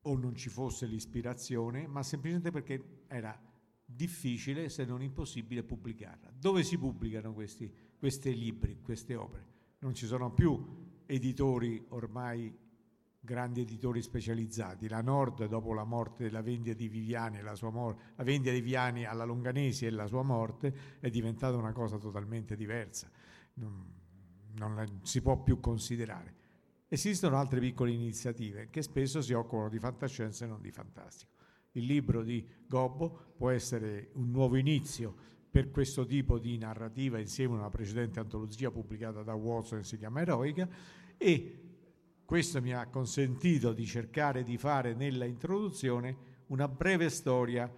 [0.01, 3.39] o non ci fosse l'ispirazione, ma semplicemente perché era
[3.85, 6.31] difficile, se non impossibile, pubblicarla.
[6.37, 9.45] Dove si pubblicano questi, questi libri, queste opere?
[9.79, 12.53] Non ci sono più editori ormai
[13.19, 14.89] grandi editori specializzati.
[14.89, 18.59] La Nord, dopo la morte della vendita di Viviani, la, sua mor- la vendita di
[18.59, 23.09] Viviani alla Longanesi e la sua morte, è diventata una cosa totalmente diversa.
[23.55, 24.02] Non,
[24.55, 26.41] non la, si può più considerare.
[26.87, 31.31] Esistono altre piccole iniziative che spesso si occupano di fantascienza e non di fantastico.
[31.71, 37.55] Il libro di Gobbo può essere un nuovo inizio per questo tipo di narrativa insieme
[37.55, 40.67] a una precedente antologia pubblicata da Watson si chiama Eroica
[41.15, 41.59] e
[42.25, 47.71] questo mi ha consentito di cercare di fare nella introduzione una breve storia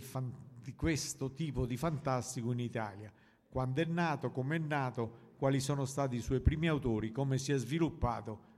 [0.00, 3.12] fan- di questo tipo di fantastico in Italia.
[3.48, 7.52] Quando è nato, come è nato, quali sono stati i suoi primi autori, come si
[7.52, 8.52] è sviluppato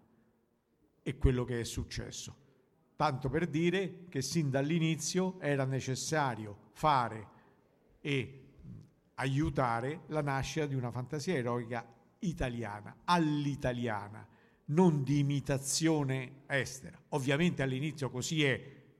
[1.03, 2.45] e quello che è successo.
[2.97, 7.29] Tanto per dire che sin dall'inizio era necessario fare
[8.01, 8.43] e
[9.15, 11.87] aiutare la nascita di una fantasia eroica
[12.21, 14.27] italiana, all'italiana
[14.67, 16.99] non di imitazione estera.
[17.11, 18.59] Ovviamente all'inizio così è,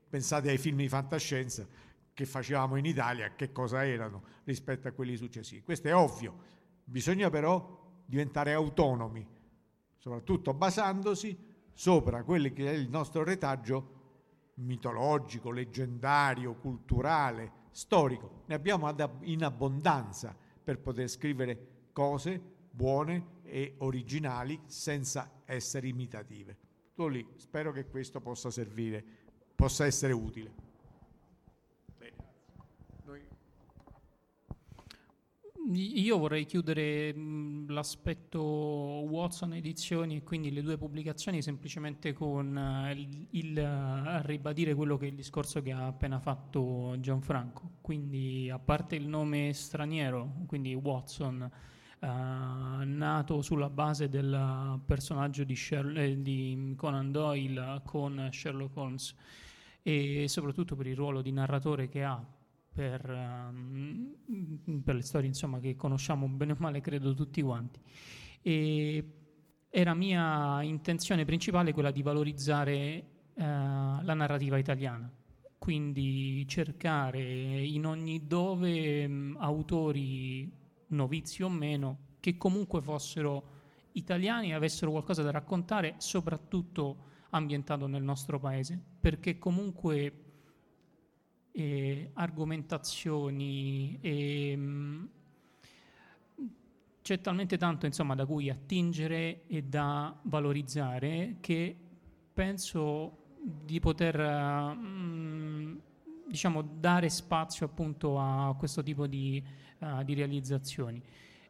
[0.09, 1.67] pensate ai film di fantascienza
[2.13, 5.61] che facevamo in Italia, che cosa erano rispetto a quelli successivi.
[5.61, 6.55] Questo è ovvio,
[6.89, 9.27] bisogna però diventare autonomi,
[9.97, 11.37] soprattutto basandosi
[11.73, 13.95] sopra quello che è il nostro retaggio
[14.55, 18.43] mitologico, leggendario, culturale, storico.
[18.45, 18.89] Ne abbiamo
[19.21, 26.57] in abbondanza per poter scrivere cose buone e originali senza essere imitative.
[26.93, 29.03] Tutto lì, spero che questo possa servire,
[29.53, 30.66] possa essere utile.
[35.69, 37.13] Io vorrei chiudere
[37.67, 44.73] l'aspetto Watson edizioni e quindi le due pubblicazioni semplicemente con eh, il, il uh, ribadire
[44.75, 47.71] quello che è il discorso che ha appena fatto Gianfranco.
[47.81, 51.51] Quindi a parte il nome straniero, quindi Watson,
[51.99, 59.15] Uh, nato sulla base del personaggio di, Sherlock, eh, di, Conan Doyle con Sherlock Holmes
[59.81, 62.23] e soprattutto per il ruolo di narratore che ha
[62.77, 64.13] per, um,
[64.83, 67.79] per le storie insomma, che conosciamo bene o male credo tutti quanti.
[68.43, 69.13] E
[69.71, 75.11] era mia intenzione principale quella di valorizzare uh, la narrativa italiana,
[75.57, 77.19] quindi cercare
[77.65, 80.47] in ogni dove um, autori
[80.89, 83.55] novizi o meno, che comunque fossero
[83.93, 90.25] italiani e avessero qualcosa da raccontare, soprattutto ambientato nel nostro paese, perché comunque
[91.57, 95.05] eh, argomentazioni e mh, mm,
[97.01, 101.75] c'è talmente tanto insomma, da cui attingere e da valorizzare che
[102.31, 105.77] penso di poter mm,
[106.27, 109.43] diciamo, dare spazio appunto a questo tipo di
[109.79, 111.01] uh, di realizzazioni,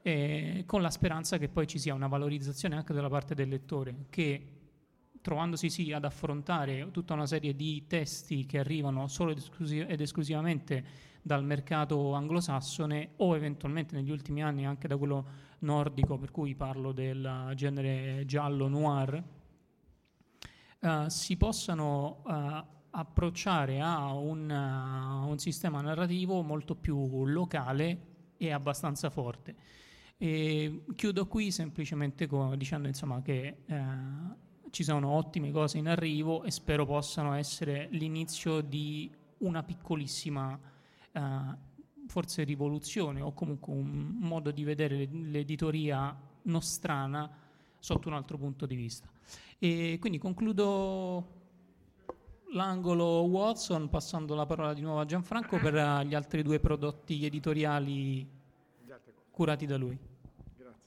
[0.01, 4.05] eh, con la speranza che poi ci sia una valorizzazione anche dalla parte del lettore
[4.09, 4.56] che
[5.27, 9.99] trovandosi sì ad affrontare tutta una serie di testi che arrivano solo ed, esclusi- ed
[9.99, 10.85] esclusivamente
[11.21, 15.27] dal mercato anglosassone o eventualmente negli ultimi anni anche da quello
[15.59, 19.21] nordico, per cui parlo del genere giallo noir,
[20.79, 28.49] uh, si possano uh, approcciare a un, uh, un, sistema narrativo molto più locale è
[28.51, 29.55] abbastanza forte.
[30.17, 34.45] E chiudo qui semplicemente con, dicendo insomma, che eh,
[34.77, 40.59] ci sono ottime cose in arrivo e spero possano essere l'inizio di una piccolissima
[41.13, 41.21] eh,
[42.05, 47.27] forse rivoluzione o comunque un modo di vedere l'editoria nostrana
[47.79, 49.09] sotto un altro punto di vista.
[49.57, 51.27] E quindi concludo
[52.53, 57.25] l'angolo Watson, passando la parola di nuovo a Gianfranco per uh, gli altri due prodotti
[57.25, 58.29] editoriali
[59.31, 59.97] curati da lui.
[60.55, 60.85] Grazie.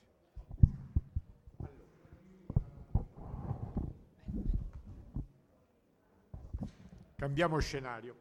[7.21, 8.17] Cambiamo scenario.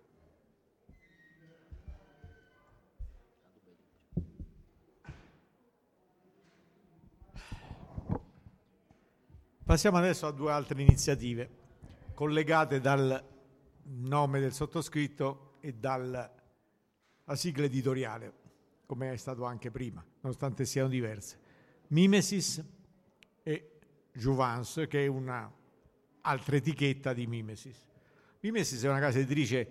[9.63, 11.49] Passiamo adesso a due altre iniziative
[12.13, 13.25] collegate dal
[13.83, 16.29] nome del sottoscritto e dalla
[17.35, 18.33] sigla editoriale,
[18.85, 21.39] come è stato anche prima, nonostante siano diverse.
[21.87, 22.61] Mimesis
[23.43, 23.79] e
[24.11, 27.87] Jouvence, che è un'altra etichetta di Mimesis.
[28.41, 29.67] Mimesis è una casa editrice,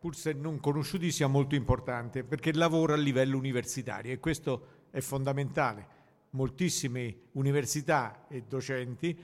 [0.00, 5.98] pur se non conosciutissima, molto importante, perché lavora a livello universitario e questo è fondamentale.
[6.30, 9.16] Moltissime università e docenti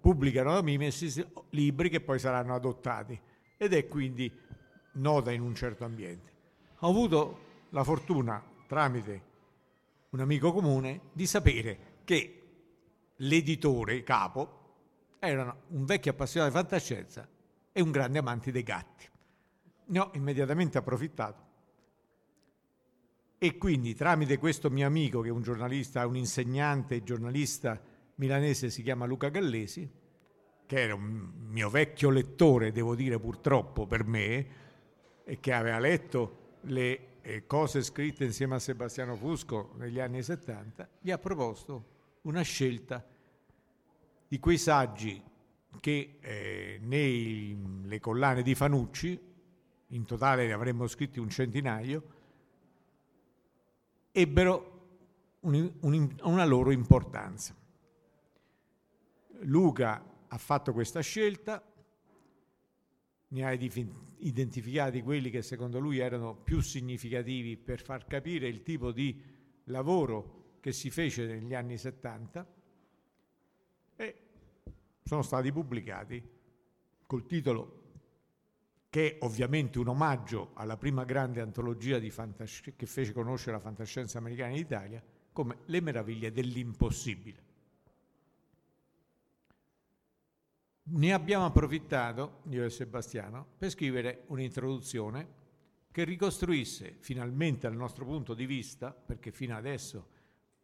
[0.00, 3.18] pubblicano da Mimesis libri che poi saranno adottati
[3.58, 4.32] ed è quindi
[4.92, 6.32] nota in un certo ambiente.
[6.78, 9.32] Ho avuto la fortuna, tramite
[10.10, 12.42] un amico comune, di sapere che
[13.16, 14.62] l'editore capo
[15.18, 17.28] era un vecchio appassionato di fantascienza
[17.76, 19.04] e un grande amante dei gatti.
[19.86, 21.42] Ne ho immediatamente approfittato.
[23.36, 27.78] E quindi tramite questo mio amico, che è un giornalista, un insegnante giornalista
[28.14, 29.90] milanese, si chiama Luca Gallesi,
[30.66, 34.46] che era un mio vecchio lettore, devo dire purtroppo per me,
[35.24, 40.88] e che aveva letto le eh, cose scritte insieme a Sebastiano Fusco negli anni 70,
[41.00, 43.04] gli ha proposto una scelta
[44.28, 45.20] di quei saggi
[45.80, 49.18] che eh, nelle collane di Fanucci,
[49.88, 52.02] in totale ne avremmo scritti un centinaio,
[54.10, 54.72] ebbero
[55.40, 57.54] un, un, una loro importanza.
[59.40, 61.62] Luca ha fatto questa scelta,
[63.28, 68.92] ne ha identificati quelli che secondo lui erano più significativi per far capire il tipo
[68.92, 69.20] di
[69.64, 72.63] lavoro che si fece negli anni 70 e
[75.04, 76.22] sono stati pubblicati
[77.06, 77.82] col titolo
[78.88, 84.18] che è ovviamente un omaggio alla prima grande antologia fantasci- che fece conoscere la fantascienza
[84.18, 85.02] americana in Italia,
[85.32, 87.42] come Le meraviglie dell'impossibile.
[90.86, 95.42] Ne abbiamo approfittato, io e Sebastiano, per scrivere un'introduzione
[95.90, 100.08] che ricostruisse finalmente dal nostro punto di vista, perché fino adesso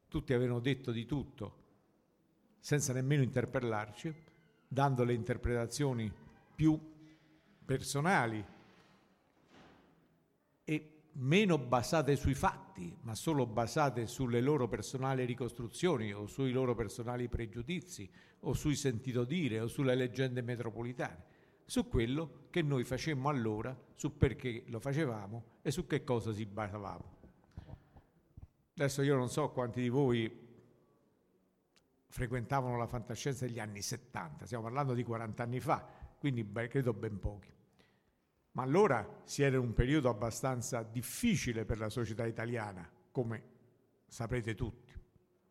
[0.09, 1.57] tutti avevano detto di tutto
[2.61, 4.15] senza nemmeno interpellarci,
[4.73, 6.13] dando le interpretazioni
[6.55, 6.79] più
[7.65, 8.45] personali
[10.63, 16.77] e meno basate sui fatti, ma solo basate sulle loro personali ricostruzioni o sui loro
[16.77, 18.09] personali pregiudizi
[18.43, 21.25] o sui sentito dire o sulle leggende metropolitane,
[21.65, 26.47] su quello che noi facemmo allora, su perché lo facevamo e su che cosa si
[26.47, 27.19] basavamo.
[28.75, 30.49] Adesso io non so quanti di voi
[32.11, 35.87] frequentavano la fantascienza degli anni 70, stiamo parlando di 40 anni fa,
[36.19, 37.49] quindi beh, credo ben pochi.
[38.53, 43.43] Ma allora si era in un periodo abbastanza difficile per la società italiana, come
[44.09, 44.93] saprete tutti.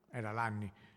[0.10, 0.32] Era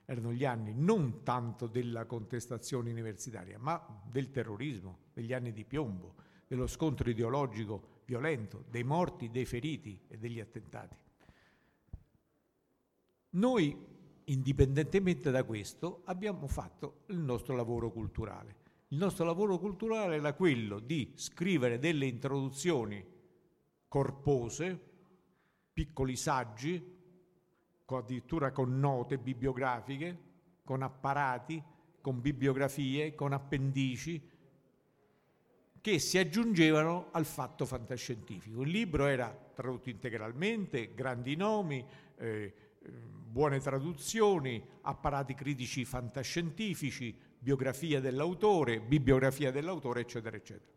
[0.04, 6.16] erano gli anni non tanto della contestazione universitaria, ma del terrorismo, degli anni di piombo,
[6.48, 10.96] dello scontro ideologico violento, dei morti, dei feriti e degli attentati.
[13.30, 13.91] Noi,
[14.24, 18.56] indipendentemente da questo, abbiamo fatto il nostro lavoro culturale.
[18.88, 23.04] Il nostro lavoro culturale era quello di scrivere delle introduzioni
[23.88, 24.80] corpose,
[25.72, 27.00] piccoli saggi,
[27.96, 30.18] addirittura con note bibliografiche,
[30.64, 31.62] con apparati,
[32.00, 34.30] con bibliografie, con appendici,
[35.80, 38.62] che si aggiungevano al fatto fantascientifico.
[38.62, 41.84] Il libro era tradotto integralmente, grandi nomi,
[42.16, 42.54] eh,
[43.32, 50.70] buone traduzioni, apparati critici fantascientifici, biografia dell'autore, bibliografia dell'autore, eccetera, eccetera.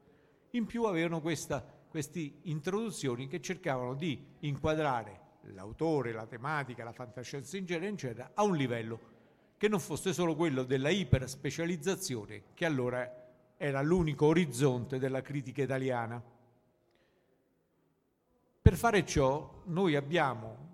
[0.51, 7.66] In più avevano queste introduzioni che cercavano di inquadrare l'autore, la tematica, la fantascienza in
[7.66, 8.99] genere, eccetera, a un livello
[9.58, 13.24] che non fosse solo quello della iperspecializzazione, che allora
[13.58, 16.24] era l'unico orizzonte della critica italiana.
[18.62, 20.64] Per fare ciò noi abbiamo,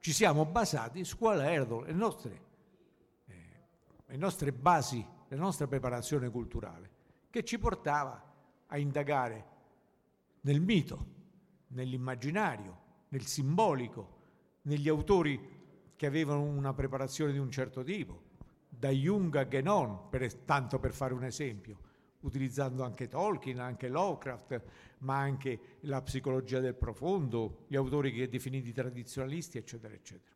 [0.00, 2.48] ci siamo basati su quali erano le nostre
[4.10, 6.90] le nostre basi, la nostra preparazione culturale,
[7.30, 8.20] che ci portava
[8.66, 9.46] a indagare
[10.40, 11.06] nel mito,
[11.68, 12.78] nell'immaginario,
[13.08, 14.18] nel simbolico,
[14.62, 15.58] negli autori
[15.94, 18.22] che avevano una preparazione di un certo tipo,
[18.68, 21.78] da Jung a Genon, per, tanto per fare un esempio,
[22.20, 24.62] utilizzando anche Tolkien, anche Lovecraft,
[24.98, 30.34] ma anche la psicologia del profondo, gli autori che definiti tradizionalisti, eccetera, eccetera.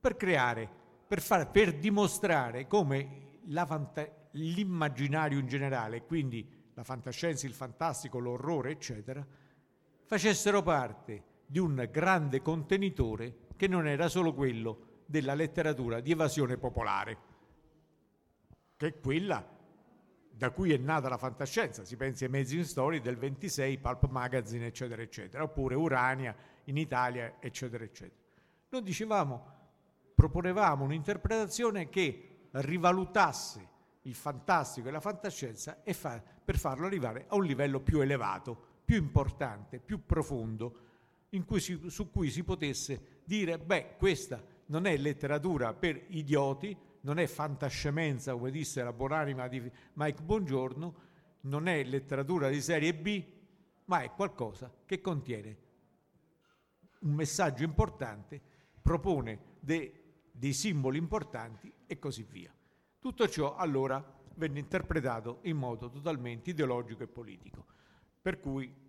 [0.00, 7.54] Per creare per, far, per dimostrare come fanta- l'immaginario in generale, quindi la fantascienza, il
[7.54, 9.26] fantastico, l'orrore, eccetera,
[10.04, 16.58] facessero parte di un grande contenitore che non era solo quello della letteratura di evasione
[16.58, 17.18] popolare,
[18.76, 19.56] che è quella
[20.38, 21.84] da cui è nata la fantascienza.
[21.84, 26.34] Si pensi ai Amazing Story del 26, Pulp Magazine, eccetera, eccetera, oppure Urania
[26.64, 28.22] in Italia, eccetera, eccetera.
[28.68, 29.56] Noi dicevamo
[30.14, 33.68] proponevamo un'interpretazione che rivalutasse
[34.02, 38.60] il fantastico e la fantascienza e fa, per farlo arrivare a un livello più elevato,
[38.84, 40.78] più importante, più profondo,
[41.46, 47.18] cui si, su cui si potesse dire, beh, questa non è letteratura per idioti, non
[47.18, 51.06] è fantascemenza, come disse la buonanima di Mike Bongiorno,
[51.42, 53.24] non è letteratura di serie B,
[53.84, 55.66] ma è qualcosa che contiene
[57.00, 58.40] un messaggio importante,
[58.82, 62.52] propone de, dei simboli importanti e così via.
[62.98, 67.66] Tutto ciò allora venne interpretato in modo totalmente ideologico e politico.
[68.20, 68.86] Per cui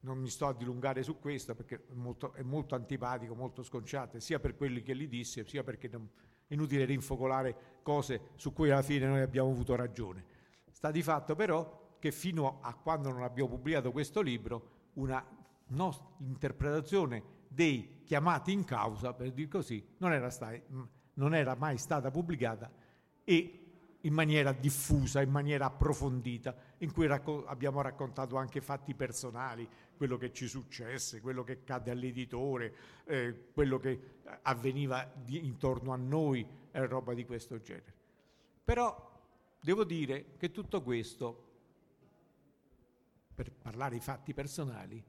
[0.00, 4.20] non mi sto a dilungare su questo perché è molto, è molto antipatico, molto sconciato,
[4.20, 6.08] sia per quelli che li disse, sia perché non,
[6.48, 10.24] inutile rinfocolare cose su cui alla fine noi abbiamo avuto ragione.
[10.70, 15.24] Sta di fatto però che fino a quando non abbiamo pubblicato questo libro, una
[15.68, 20.56] nostra interpretazione dei chiamati in causa, per dir così, non era, stata,
[21.14, 22.70] non era mai stata pubblicata
[23.24, 23.67] e
[24.02, 30.16] in maniera diffusa, in maniera approfondita, in cui racco- abbiamo raccontato anche fatti personali, quello
[30.16, 32.74] che ci successe, quello che accadde all'editore,
[33.04, 34.00] eh, quello che
[34.42, 37.94] avveniva di, intorno a noi e roba di questo genere.
[38.64, 39.10] Però
[39.60, 41.46] devo dire che tutto questo,
[43.34, 45.02] per parlare di fatti personali,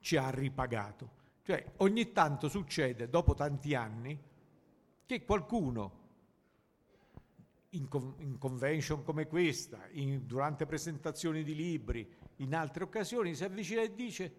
[0.00, 1.24] ci ha ripagato.
[1.42, 4.20] Cioè ogni tanto succede, dopo tanti anni,
[5.06, 6.04] che qualcuno
[7.76, 13.82] in, in convention come questa, in, durante presentazioni di libri, in altre occasioni, si avvicina
[13.82, 14.34] e dice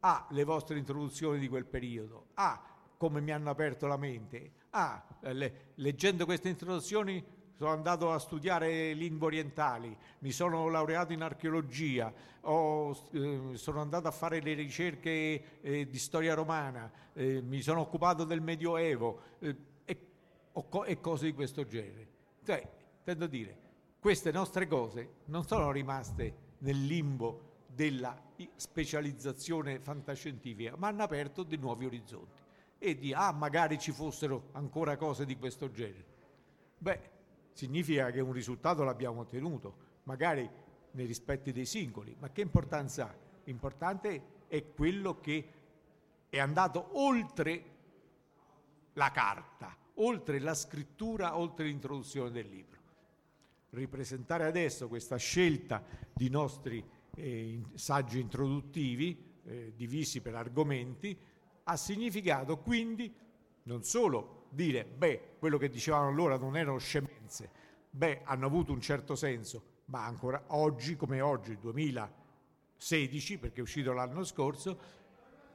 [0.00, 2.62] ah, le vostre introduzioni di quel periodo, ah,
[2.96, 7.24] come mi hanno aperto la mente, ah, le, leggendo queste introduzioni
[7.56, 12.12] sono andato a studiare lingue orientali, mi sono laureato in archeologia,
[12.42, 17.80] ho, eh, sono andato a fare le ricerche eh, di storia romana, eh, mi sono
[17.80, 19.98] occupato del Medioevo eh, e,
[20.52, 22.15] e, cose di questo genere.
[22.46, 22.64] Cioè,
[22.98, 23.58] intendo dire,
[23.98, 28.16] queste nostre cose non sono rimaste nel limbo della
[28.54, 32.40] specializzazione fantascientifica, ma hanno aperto dei nuovi orizzonti.
[32.78, 36.04] E di, ah, magari ci fossero ancora cose di questo genere.
[36.78, 37.10] Beh,
[37.52, 40.48] significa che un risultato l'abbiamo ottenuto, magari
[40.92, 43.14] nei rispetti dei singoli, ma che importanza ha?
[43.42, 45.48] L'importante è quello che
[46.28, 47.64] è andato oltre
[48.92, 52.80] la carta, oltre la scrittura, oltre l'introduzione del libro.
[53.70, 55.82] Ripresentare adesso questa scelta
[56.12, 56.84] di nostri
[57.14, 61.16] eh, saggi introduttivi, eh, divisi per argomenti,
[61.64, 63.12] ha significato quindi
[63.64, 67.50] non solo dire, beh, quello che dicevano allora non erano scemenze,
[67.90, 73.92] beh, hanno avuto un certo senso, ma ancora oggi, come oggi, 2016, perché è uscito
[73.92, 74.78] l'anno scorso,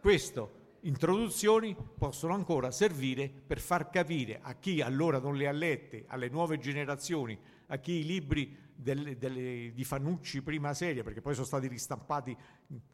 [0.01, 6.05] queste introduzioni possono ancora servire per far capire a chi allora non le ha lette,
[6.07, 11.33] alle nuove generazioni, a chi i libri delle, delle, di Fanucci prima serie, perché poi
[11.33, 12.35] sono stati ristampati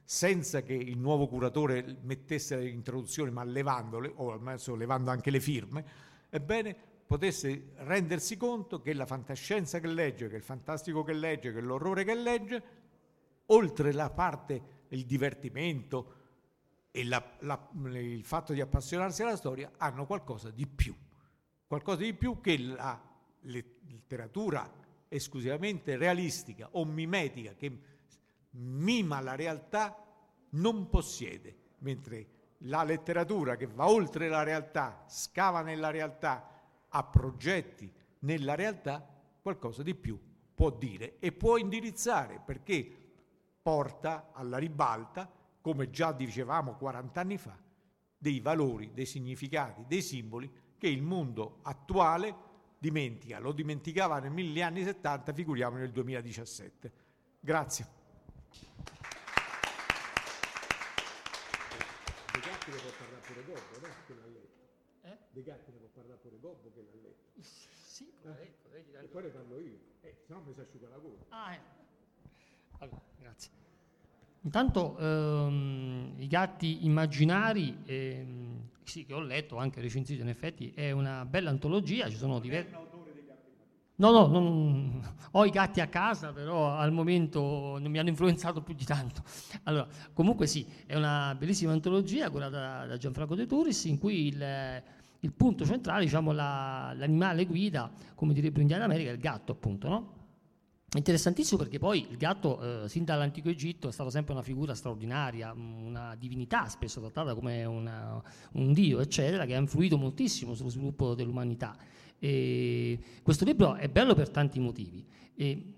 [0.04, 5.40] senza che il nuovo curatore mettesse le introduzioni, ma levandole, o almeno levando anche le
[5.40, 5.86] firme,
[6.30, 6.76] ebbene
[7.08, 12.04] potesse rendersi conto che la fantascienza che legge, che il fantastico che legge, che l'orrore
[12.04, 12.64] che legge,
[13.46, 16.17] oltre la parte, il divertimento
[16.92, 20.96] e la, la, il fatto di appassionarsi alla storia, hanno qualcosa di più,
[21.66, 23.00] qualcosa di più che la
[23.42, 24.70] letteratura
[25.08, 27.80] esclusivamente realistica o mimetica che
[28.52, 30.04] mima la realtà
[30.52, 36.50] non possiede, mentre la letteratura che va oltre la realtà, scava nella realtà,
[36.90, 40.20] ha progetti nella realtà, qualcosa di più
[40.58, 42.92] può dire e può indirizzare perché
[43.62, 45.32] porta alla ribalta,
[45.68, 47.60] come già dicevamo 40 anni fa,
[48.18, 52.34] dei valori, dei significati, dei simboli che il mondo attuale
[52.78, 56.92] dimentica, lo dimenticava negli anni 70, figuriamo nel 2017.
[57.42, 57.86] Grazie.
[62.32, 63.94] De Gatti ne può parlare pure Gobbo, no?
[64.06, 64.70] Che l'ha letto.
[65.02, 65.18] Eh?
[65.32, 67.42] De Gatti ne può parlare pure Gobbo che l'ha letto.
[67.42, 69.04] Sì, dire.
[69.04, 69.80] E poi ne parlo io.
[70.00, 71.26] Eh, se no mi si asciuga la gola.
[71.28, 71.60] Ah, eh.
[72.78, 73.52] Allora, grazie.
[74.48, 80.92] Intanto ehm, i gatti immaginari, ehm, sì, che ho letto, anche recensito in effetti, è
[80.92, 82.74] una bella antologia, ci sono diversi...
[83.96, 85.04] No, no, non...
[85.32, 89.22] ho i gatti a casa, però al momento non mi hanno influenzato più di tanto.
[89.64, 94.82] Allora, comunque sì, è una bellissima antologia curata da, Gianfranco De Turis, in cui il,
[95.20, 99.90] il punto centrale, diciamo, la, l'animale guida, come direbbe in America, è il gatto, appunto,
[99.90, 100.17] no?
[100.96, 105.52] Interessantissimo perché poi il gatto, eh, sin dall'antico Egitto, è stata sempre una figura straordinaria,
[105.52, 108.24] una divinità spesso trattata come una,
[108.54, 111.76] un dio, eccetera, che ha influito moltissimo sullo sviluppo dell'umanità.
[112.18, 115.06] E questo libro è bello per tanti motivi.
[115.36, 115.74] E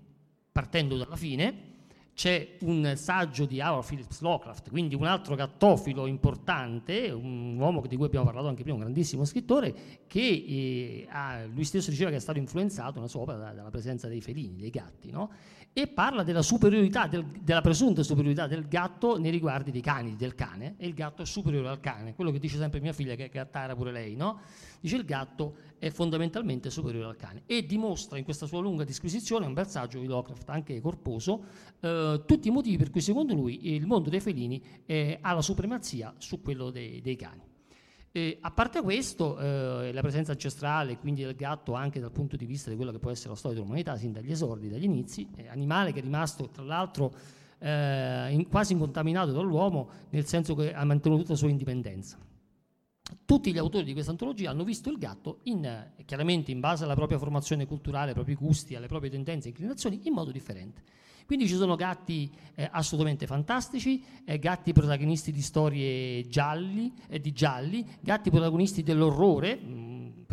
[0.52, 1.69] partendo dalla fine,
[2.20, 7.96] c'è un saggio di Howard Phillips Lovecraft, quindi un altro gattofilo importante, un uomo di
[7.96, 12.16] cui abbiamo parlato anche prima, un grandissimo scrittore, che eh, ha, lui stesso diceva che
[12.16, 15.30] è stato influenzato nella sua opera dalla presenza dei felini, dei gatti, no?
[15.72, 20.34] e parla della superiorità, del, della presunta superiorità del gatto nei riguardi dei cani, del
[20.34, 23.26] cane, e il gatto è superiore al cane, quello che dice sempre mia figlia, che
[23.26, 24.40] è gattara pure lei, no?
[24.80, 29.46] Dice il gatto è fondamentalmente superiore al cane e dimostra in questa sua lunga disquisizione,
[29.46, 31.44] un bersaggio di Lovecraft anche corposo,
[31.80, 35.42] eh, tutti i motivi per cui secondo lui il mondo dei felini eh, ha la
[35.42, 37.48] supremazia su quello dei, dei cani.
[38.12, 42.44] E a parte questo, eh, la presenza ancestrale, quindi del gatto, anche dal punto di
[42.44, 45.46] vista di quello che può essere la storia dell'umanità, sin dagli esordi, dagli inizi, è
[45.46, 47.14] animale che è rimasto tra l'altro
[47.60, 52.18] eh, in, quasi incontaminato dall'uomo, nel senso che ha mantenuto tutta la sua indipendenza.
[53.24, 56.94] Tutti gli autori di questa antologia hanno visto il gatto, in, chiaramente in base alla
[56.94, 60.82] propria formazione culturale, ai propri gusti, alle proprie tendenze e inclinazioni, in modo differente.
[61.30, 67.30] Quindi ci sono gatti eh, assolutamente fantastici, eh, gatti protagonisti di storie gialli, eh, di
[67.30, 69.89] gialli, gatti protagonisti dell'orrore, mm,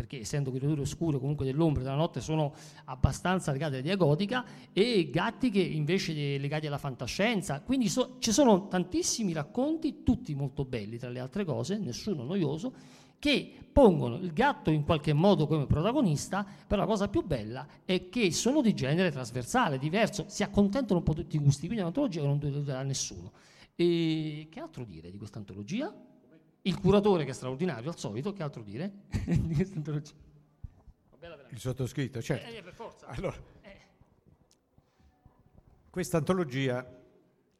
[0.08, 2.54] perché essendo creature oscure comunque dell'ombra della notte sono
[2.86, 7.60] abbastanza legate alla diagotica, e gatti che invece legati alla fantascienza.
[7.60, 12.72] Quindi so, ci sono tantissimi racconti, tutti molto belli tra le altre cose, nessuno noioso,
[13.18, 18.08] che pongono il gatto in qualche modo come protagonista, però la cosa più bella è
[18.08, 21.80] che sono di genere trasversale, diverso, si accontentano un po' tutti i gusti, quindi è
[21.82, 23.32] un'antologia che non deluderà nessuno.
[23.74, 25.92] E che altro dire di questa antologia?
[26.68, 30.14] Il curatore che è straordinario, al solito, che altro dire di questa antologia?
[31.50, 32.46] Il sottoscritto, certo.
[32.46, 33.06] Eh, eh, per forza.
[33.06, 33.80] Allora, eh.
[35.90, 36.86] questa antologia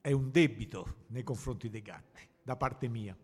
[0.00, 3.16] è un debito nei confronti dei gatti, da parte mia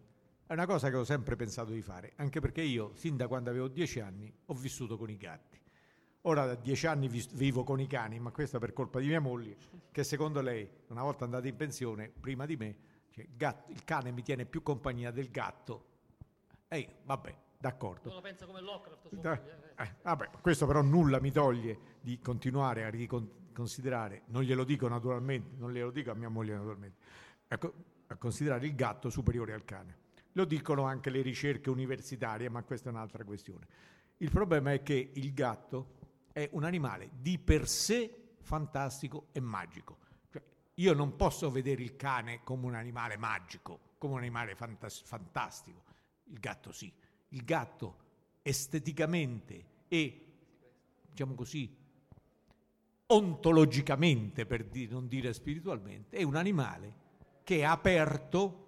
[0.47, 3.49] è una cosa che ho sempre pensato di fare, anche perché io, sin da quando
[3.49, 5.59] avevo dieci anni, ho vissuto con i gatti.
[6.23, 9.57] Ora da dieci anni vivo con i cani, ma questo per colpa di mia moglie,
[9.91, 12.77] che secondo lei, una volta andata in pensione, prima di me,
[13.15, 15.85] cioè, gatto, il cane mi tiene più compagnia del gatto.
[16.67, 18.09] Ehi, vabbè, d'accordo.
[18.09, 19.25] Non lo pensa come Lovecraft.
[19.25, 24.89] Eh, eh, vabbè, questo però nulla mi toglie di continuare a riconsiderare, non glielo dico
[24.89, 26.99] naturalmente, non glielo dico a mia moglie naturalmente,
[27.47, 27.73] a,
[28.09, 29.99] a considerare il gatto superiore al cane.
[30.33, 33.65] Lo dicono anche le ricerche universitarie, ma questa è un'altra questione.
[34.17, 35.93] Il problema è che il gatto
[36.33, 39.99] è un animale di per sé fantastico e magico.
[40.75, 45.83] Io non posso vedere il cane come un animale magico, come un animale fantas- fantastico.
[46.25, 46.93] Il gatto sì.
[47.29, 47.99] Il gatto
[48.43, 50.27] esteticamente e,
[51.11, 51.77] diciamo così,
[53.07, 57.03] ontologicamente, per di- non dire spiritualmente, è un animale
[57.45, 58.63] che è aperto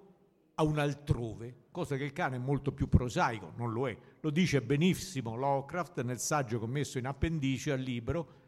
[0.54, 3.96] a un altrove, cosa che il cane è molto più prosaico, non lo è.
[4.20, 8.44] Lo dice benissimo Lovecraft nel saggio commesso in appendice al libro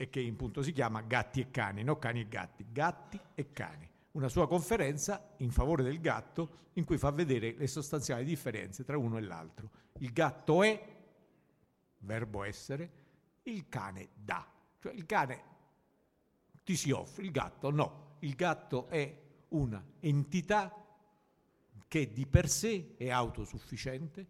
[0.00, 3.52] e che in punto si chiama Gatti e cani, no cani e gatti, gatti e
[3.52, 3.86] cani.
[4.12, 8.96] Una sua conferenza in favore del gatto in cui fa vedere le sostanziali differenze tra
[8.96, 9.68] uno e l'altro.
[9.98, 10.96] Il gatto è,
[11.98, 12.92] verbo essere,
[13.42, 14.50] il cane dà.
[14.78, 15.42] Cioè il cane
[16.64, 18.16] ti si offre, il gatto no.
[18.20, 19.14] Il gatto è
[19.48, 20.82] una entità
[21.86, 24.26] che di per sé è autosufficiente,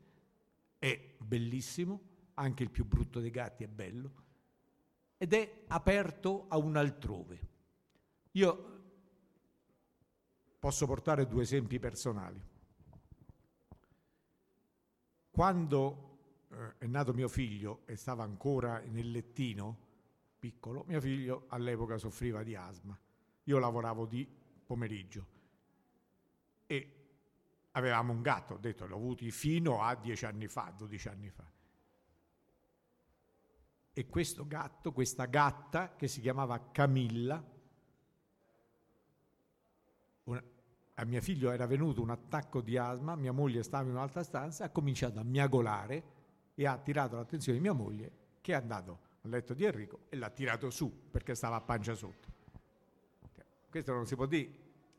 [0.80, 2.00] è bellissimo,
[2.34, 4.29] anche il più brutto dei gatti è bello,
[5.22, 7.48] ed è aperto a un altrove.
[8.30, 8.80] Io
[10.58, 12.42] posso portare due esempi personali.
[15.30, 19.76] Quando eh, è nato mio figlio e stava ancora nel lettino,
[20.38, 22.98] piccolo, mio figlio all'epoca soffriva di asma.
[23.44, 24.26] Io lavoravo di
[24.64, 25.26] pomeriggio
[26.64, 26.94] e
[27.72, 31.44] avevamo un gatto, ho detto, l'ho avuto fino a dieci anni fa, dodici anni fa.
[34.00, 37.44] E questo gatto, questa gatta che si chiamava Camilla,
[40.24, 40.42] una,
[40.94, 44.64] a mio figlio era venuto un attacco di asma, mia moglie stava in un'altra stanza,
[44.64, 46.02] ha cominciato a miagolare
[46.54, 50.16] e ha attirato l'attenzione di mia moglie che è andato al letto di Enrico e
[50.16, 52.28] l'ha tirato su perché stava a pancia sotto.
[53.68, 54.50] Questo non si può dire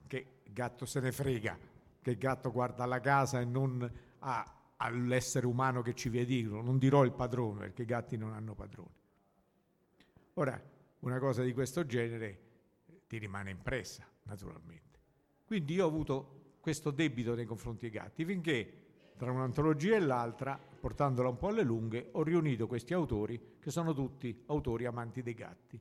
[0.06, 1.58] che il gatto se ne frega,
[2.04, 6.61] che il gatto guarda la casa e non ha, all'essere umano che ci vede dirlo.
[6.61, 8.99] Non dirò il padrone perché i gatti non hanno padrone.
[10.36, 10.61] Ora,
[10.99, 12.39] una cosa di questo genere
[13.07, 14.99] ti rimane impressa, naturalmente.
[15.45, 18.73] Quindi io ho avuto questo debito nei confronti dei gatti, finché
[19.17, 23.93] tra un'antologia e l'altra, portandola un po' alle lunghe, ho riunito questi autori, che sono
[23.93, 25.79] tutti autori amanti dei gatti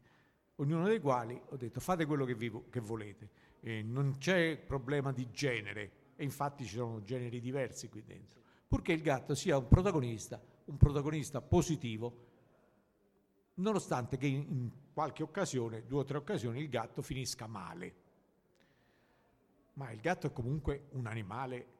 [0.61, 3.31] ognuno dei quali ho detto fate quello che, vi, che volete,
[3.61, 8.40] eh, non c'è problema di genere e infatti ci sono generi diversi qui dentro,
[8.71, 12.29] purché il gatto sia un protagonista, un protagonista positivo
[13.55, 17.95] nonostante che in qualche occasione, due o tre occasioni, il gatto finisca male.
[19.73, 21.79] Ma il gatto è comunque un animale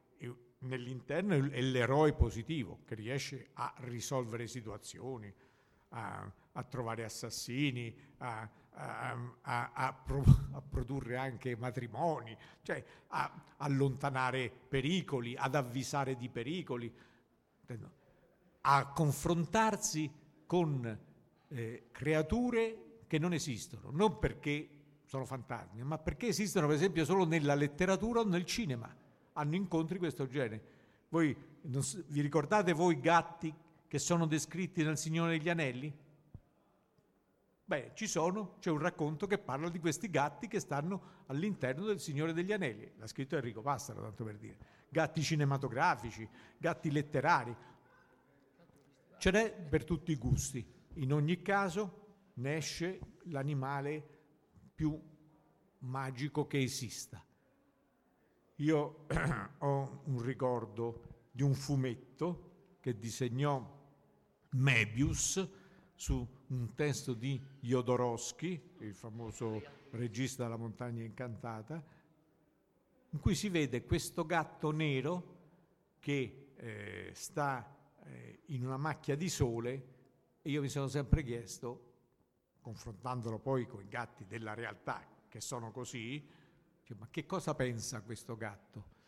[0.63, 5.33] nell'interno è l'eroe positivo che riesce a risolvere situazioni,
[5.89, 10.23] a, a trovare assassini, a, a, a pro,
[10.69, 16.93] produrre anche matrimoni, cioè a allontanare pericoli, ad avvisare di pericoli,
[18.61, 20.11] a confrontarsi
[20.45, 20.99] con
[21.47, 24.69] eh, creature che non esistono, non perché
[25.05, 28.93] sono fantasmi, ma perché esistono per esempio solo nella letteratura o nel cinema
[29.33, 30.79] hanno incontri di questo genere.
[31.09, 33.53] Voi vi ricordate voi gatti
[33.87, 35.93] che sono descritti nel Signore degli Anelli?
[37.71, 42.33] Beh, sono, c'è un racconto che parla di questi gatti che stanno all'interno del Signore
[42.33, 42.91] degli Anelli.
[42.97, 44.57] L'ha scritto Enrico Passaro, tanto per dire.
[44.89, 47.55] Gatti cinematografici, gatti letterari.
[49.17, 50.69] Ce n'è per tutti i gusti.
[50.95, 54.05] In ogni caso ne esce l'animale
[54.75, 55.01] più
[55.77, 57.25] magico che esista.
[58.55, 59.05] Io
[59.59, 63.65] ho un ricordo di un fumetto che disegnò
[64.49, 65.49] Mebius
[65.95, 71.81] su un testo di Jodorowsky, il famoso regista della montagna incantata,
[73.09, 75.39] in cui si vede questo gatto nero
[75.99, 79.89] che eh, sta eh, in una macchia di sole
[80.41, 81.89] e io mi sono sempre chiesto,
[82.61, 86.27] confrontandolo poi con i gatti della realtà che sono così,
[86.97, 88.99] ma che cosa pensa questo gatto?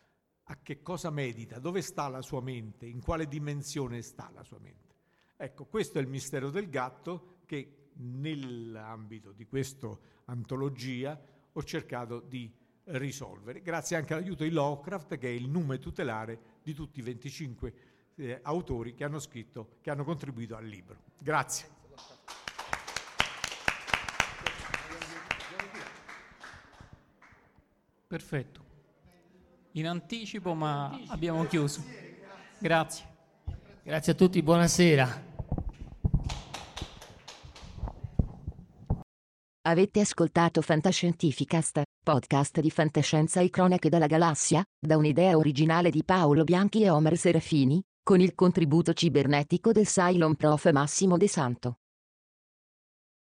[0.44, 1.58] A che cosa medita?
[1.58, 2.86] Dove sta la sua mente?
[2.86, 4.94] In quale dimensione sta la sua mente?
[5.36, 11.20] Ecco, questo è il mistero del gatto che nell'ambito di questa antologia
[11.52, 12.50] ho cercato di
[12.84, 17.74] risolvere, grazie anche all'aiuto di Lovecraft, che è il nome tutelare di tutti i 25
[18.16, 20.96] eh, autori che hanno scritto, che hanno contribuito al libro.
[21.18, 21.68] Grazie.
[28.06, 28.62] Perfetto.
[29.72, 31.82] In anticipo, ma abbiamo chiuso.
[32.58, 33.12] Grazie.
[33.82, 35.33] Grazie a tutti, buonasera.
[39.66, 46.44] Avete ascoltato Fantascientificast, podcast di fantascienza e cronache dalla galassia, da un'idea originale di Paolo
[46.44, 51.78] Bianchi e Omer Serafini, con il contributo cibernetico del Cylon Prof Massimo De Santo.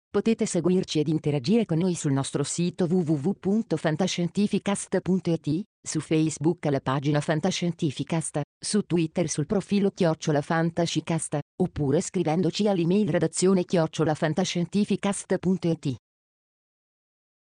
[0.10, 8.42] Potete seguirci ed interagire con noi sul nostro sito www.fantascientificast.it, su Facebook alla pagina Fantascientificast,
[8.60, 15.96] su Twitter sul profilo Chiocciola Fantascicast, oppure scrivendoci all'email redazione chiocciolafantascientificast.it.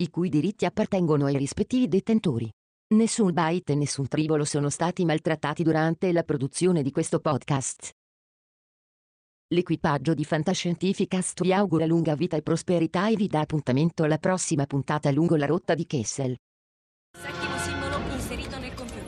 [0.00, 2.50] i cui diritti appartengono ai rispettivi detentori.
[2.94, 7.90] Nessun byte e nessun tribolo sono stati maltrattati durante la produzione di questo podcast.
[9.52, 14.64] L'equipaggio di Fantascientificast vi augura lunga vita e prosperità e vi dà appuntamento alla prossima
[14.64, 16.34] puntata lungo la rotta di Kessel.
[17.18, 19.04] Settimo simbolo inserito nel computer.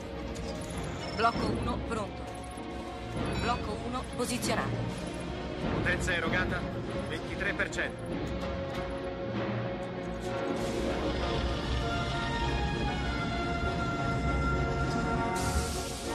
[1.17, 2.23] Blocco 1 pronto.
[3.41, 4.77] Blocco 1 posizionato.
[5.75, 6.61] Potenza erogata
[7.09, 8.92] 23%.